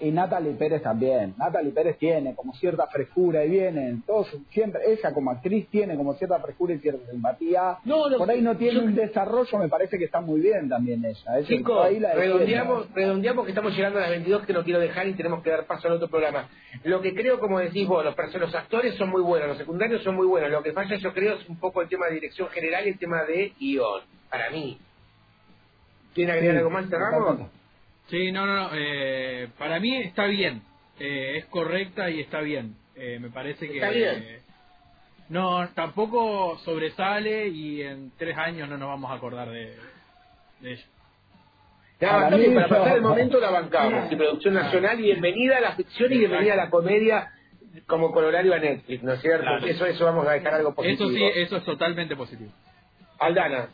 Y 0.00 0.10
Natalie 0.10 0.54
Pérez 0.54 0.82
también. 0.82 1.34
Natalie 1.38 1.70
Pérez 1.70 1.96
tiene 1.98 2.34
como 2.34 2.52
cierta 2.54 2.88
frescura 2.88 3.44
y 3.44 3.50
vienen 3.50 4.02
todos 4.02 4.26
siempre, 4.50 4.80
ella 4.92 5.14
como 5.14 5.30
actriz 5.30 5.68
tiene 5.70 5.96
como 5.96 6.14
cierta 6.14 6.40
frescura 6.40 6.74
y 6.74 6.78
cierta 6.80 7.08
simpatía. 7.12 7.78
No, 7.84 8.10
no, 8.10 8.18
Por 8.18 8.28
ahí 8.28 8.42
no 8.42 8.56
tiene 8.56 8.80
yo- 8.80 8.82
un 8.84 8.94
desarrollo, 8.96 9.56
me 9.58 9.68
parece 9.68 9.96
que 9.96 10.04
está 10.06 10.20
muy 10.20 10.40
bien 10.40 10.68
también 10.68 11.04
ella. 11.04 11.42
Chicos, 11.46 11.86
redondeamos, 11.88 12.92
redondeamos 12.92 13.44
que 13.44 13.52
estamos 13.52 13.74
llegando 13.76 14.00
a 14.00 14.02
las 14.02 14.10
22 14.10 14.44
que 14.44 14.52
no 14.52 14.64
quiero 14.64 14.80
dejar 14.80 15.06
y 15.06 15.14
tenemos 15.14 15.42
que 15.44 15.50
dar 15.50 15.64
paso 15.64 15.86
al 15.86 15.94
otro 15.94 16.08
programa. 16.08 16.48
Lo 16.82 17.00
que 17.00 17.14
creo, 17.14 17.38
como 17.38 17.60
decís 17.60 17.86
vos, 17.86 18.04
los, 18.04 18.16
los 18.34 18.54
actores 18.54 18.96
son 18.96 19.10
muy 19.10 19.22
buenos, 19.22 19.48
los 19.48 19.58
secundarios 19.58 20.02
son 20.02 20.16
muy 20.16 20.26
buenos. 20.26 20.50
Lo 20.50 20.62
que 20.64 20.72
falla, 20.72 20.96
yo 20.96 21.14
creo, 21.14 21.36
es 21.36 21.48
un 21.48 21.56
poco 21.60 21.80
el 21.82 21.88
tema 21.88 22.06
de 22.06 22.14
dirección 22.14 22.48
general 22.48 22.84
y 22.84 22.90
el 22.90 22.98
tema 22.98 23.22
de 23.22 23.52
guion, 23.60 24.00
para 24.28 24.50
mí. 24.50 24.76
¿Quieren 26.14 26.32
agregar 26.34 26.54
Sí, 26.56 26.58
algo 26.58 26.70
más, 26.70 26.88
cerramos? 26.88 27.38
Sí, 28.08 28.32
no, 28.32 28.46
no, 28.46 28.54
no. 28.54 28.70
eh, 28.74 29.48
para 29.58 29.80
mí 29.80 29.96
está 29.96 30.26
bien. 30.26 30.62
Eh, 30.98 31.38
es 31.38 31.46
correcta 31.46 32.10
y 32.10 32.20
está 32.20 32.40
bien. 32.40 32.76
Eh, 32.96 33.18
me 33.20 33.30
parece 33.30 33.68
que. 33.68 33.74
Está 33.74 33.90
bien. 33.90 34.40
no, 35.28 35.68
tampoco 35.74 36.58
sobresale 36.58 37.48
y 37.48 37.82
en 37.82 38.12
tres 38.16 38.36
años 38.36 38.68
no 38.68 38.76
nos 38.78 38.88
vamos 38.88 39.10
a 39.10 39.14
acordar 39.14 39.50
de, 39.50 39.76
de 40.60 40.72
ella. 40.72 40.84
Para 41.98 42.12
bastante, 42.22 42.48
mí 42.48 42.54
para 42.54 42.68
pasar 42.68 42.96
el 42.96 43.02
momento 43.02 43.40
la 43.40 43.50
bancamos. 43.50 44.12
Y 44.12 44.16
producción 44.16 44.54
nacional, 44.54 44.96
bienvenida 44.98 45.58
a 45.58 45.60
la 45.60 45.72
ficción 45.76 46.12
y 46.12 46.18
bienvenida 46.18 46.52
a 46.54 46.56
la 46.56 46.70
comedia 46.70 47.30
como 47.86 48.12
colorario 48.12 48.54
a 48.54 48.58
Netflix, 48.58 49.02
¿no 49.02 49.12
es 49.12 49.20
cierto? 49.20 49.42
Claro. 49.44 49.66
Eso, 49.66 49.86
eso 49.86 50.04
vamos 50.04 50.26
a 50.26 50.32
dejar 50.32 50.54
algo 50.54 50.74
positivo. 50.74 51.10
Eso 51.10 51.16
sí, 51.16 51.40
eso 51.40 51.56
es 51.56 51.64
totalmente 51.64 52.14
positivo. 52.16 52.50
Aldana, 53.18 53.68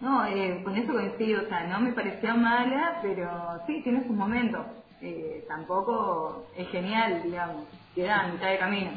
No, 0.00 0.24
eh, 0.26 0.60
con 0.64 0.76
eso 0.76 0.92
coincido, 0.92 1.42
o 1.44 1.48
sea, 1.48 1.66
no 1.66 1.80
me 1.80 1.92
pareció 1.92 2.34
mala, 2.36 2.98
pero 3.02 3.28
sí, 3.66 3.80
tiene 3.82 4.06
sus 4.06 4.14
momentos. 4.16 4.64
Eh, 5.00 5.44
tampoco 5.48 6.46
es 6.56 6.68
genial, 6.68 7.20
digamos, 7.24 7.64
queda 7.94 8.20
a 8.20 8.28
mitad 8.28 8.48
de 8.50 8.58
camino. 8.58 8.90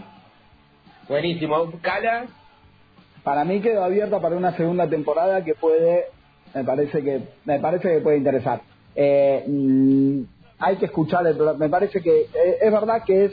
buenísimo. 1.07 1.71
Cala, 1.81 2.25
Para 3.23 3.43
mí 3.45 3.61
quedó 3.61 3.83
abierta 3.83 4.19
para 4.19 4.35
una 4.35 4.55
segunda 4.57 4.87
temporada 4.89 5.43
que 5.43 5.53
puede, 5.55 6.05
me 6.53 6.63
parece 6.63 7.03
que, 7.03 7.21
me 7.45 7.59
parece 7.59 7.89
que 7.95 8.01
puede 8.01 8.17
interesar. 8.17 8.61
Eh, 8.95 9.43
mm, 9.47 10.21
hay 10.59 10.77
que 10.77 10.85
escuchar 10.85 11.25
el 11.27 11.35
programa. 11.35 11.59
Me 11.59 11.69
parece 11.69 12.01
que 12.01 12.21
eh, 12.21 12.57
es 12.61 12.71
verdad 12.71 13.03
que 13.05 13.25
es 13.25 13.31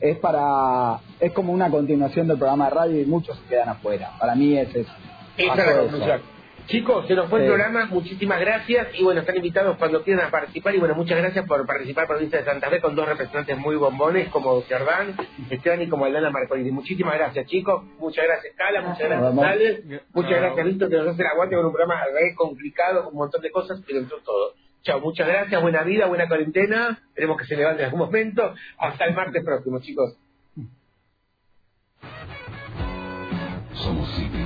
es 0.00 0.16
para 0.18 0.98
es 1.20 1.32
como 1.32 1.52
una 1.52 1.70
continuación 1.70 2.26
del 2.26 2.38
programa 2.38 2.66
de 2.66 2.70
radio 2.70 3.00
y 3.02 3.04
muchos 3.06 3.38
se 3.38 3.44
quedan 3.48 3.68
afuera. 3.68 4.12
Para 4.18 4.34
mí 4.34 4.56
es 4.56 4.74
Esa 4.74 4.88
pasó 5.48 5.52
es 5.52 5.56
la 5.56 5.72
eso. 5.72 5.80
conclusión. 5.82 6.20
Chicos, 6.70 7.08
se 7.08 7.16
nos 7.16 7.28
fue 7.28 7.40
el 7.40 7.46
programa, 7.46 7.86
muchísimas 7.86 8.38
gracias 8.38 8.94
y 8.94 9.02
bueno, 9.02 9.22
están 9.22 9.34
invitados 9.34 9.76
cuando 9.76 10.04
quieran 10.04 10.28
a 10.28 10.30
participar 10.30 10.72
y 10.72 10.78
bueno, 10.78 10.94
muchas 10.94 11.18
gracias 11.18 11.44
por 11.44 11.66
participar 11.66 12.06
por 12.06 12.14
Provincia 12.14 12.38
de 12.38 12.44
Santa 12.44 12.70
Fe 12.70 12.80
con 12.80 12.94
dos 12.94 13.08
representantes 13.08 13.58
muy 13.58 13.74
bombones 13.74 14.28
como 14.28 14.62
Jardán, 14.62 15.16
Esteban 15.50 15.82
y 15.82 15.88
como 15.88 16.04
Aldana 16.04 16.30
Marcolini. 16.30 16.70
Muchísimas 16.70 17.14
gracias 17.14 17.46
chicos, 17.48 17.82
muchas 17.98 18.24
gracias 18.24 18.54
Cala, 18.54 18.82
muchas 18.82 19.00
gracias 19.00 19.20
Nos 19.20 19.30
vemos. 19.30 19.44
Ale, 19.44 20.00
muchas 20.12 20.30
gracias 20.30 20.66
Víctor 20.66 20.90
que 20.90 20.96
nos 20.96 21.08
hace 21.08 21.22
el 21.22 21.26
aguante 21.26 21.56
con 21.56 21.66
un 21.66 21.72
programa 21.72 22.04
re 22.04 22.34
complicado, 22.36 23.02
con 23.02 23.14
un 23.14 23.18
montón 23.18 23.42
de 23.42 23.50
cosas, 23.50 23.82
pero 23.84 23.98
entró 23.98 24.18
todo. 24.18 24.54
Chao, 24.82 25.00
muchas 25.00 25.26
gracias, 25.26 25.60
buena 25.60 25.82
vida, 25.82 26.06
buena 26.06 26.28
cuarentena, 26.28 27.02
esperemos 27.08 27.36
que 27.36 27.46
se 27.46 27.56
levante 27.56 27.82
en 27.82 27.86
algún 27.86 27.98
momento. 27.98 28.54
Hasta 28.78 29.06
el 29.06 29.14
martes 29.16 29.42
próximo 29.44 29.80
chicos. 29.80 30.16
Somos. 33.74 34.39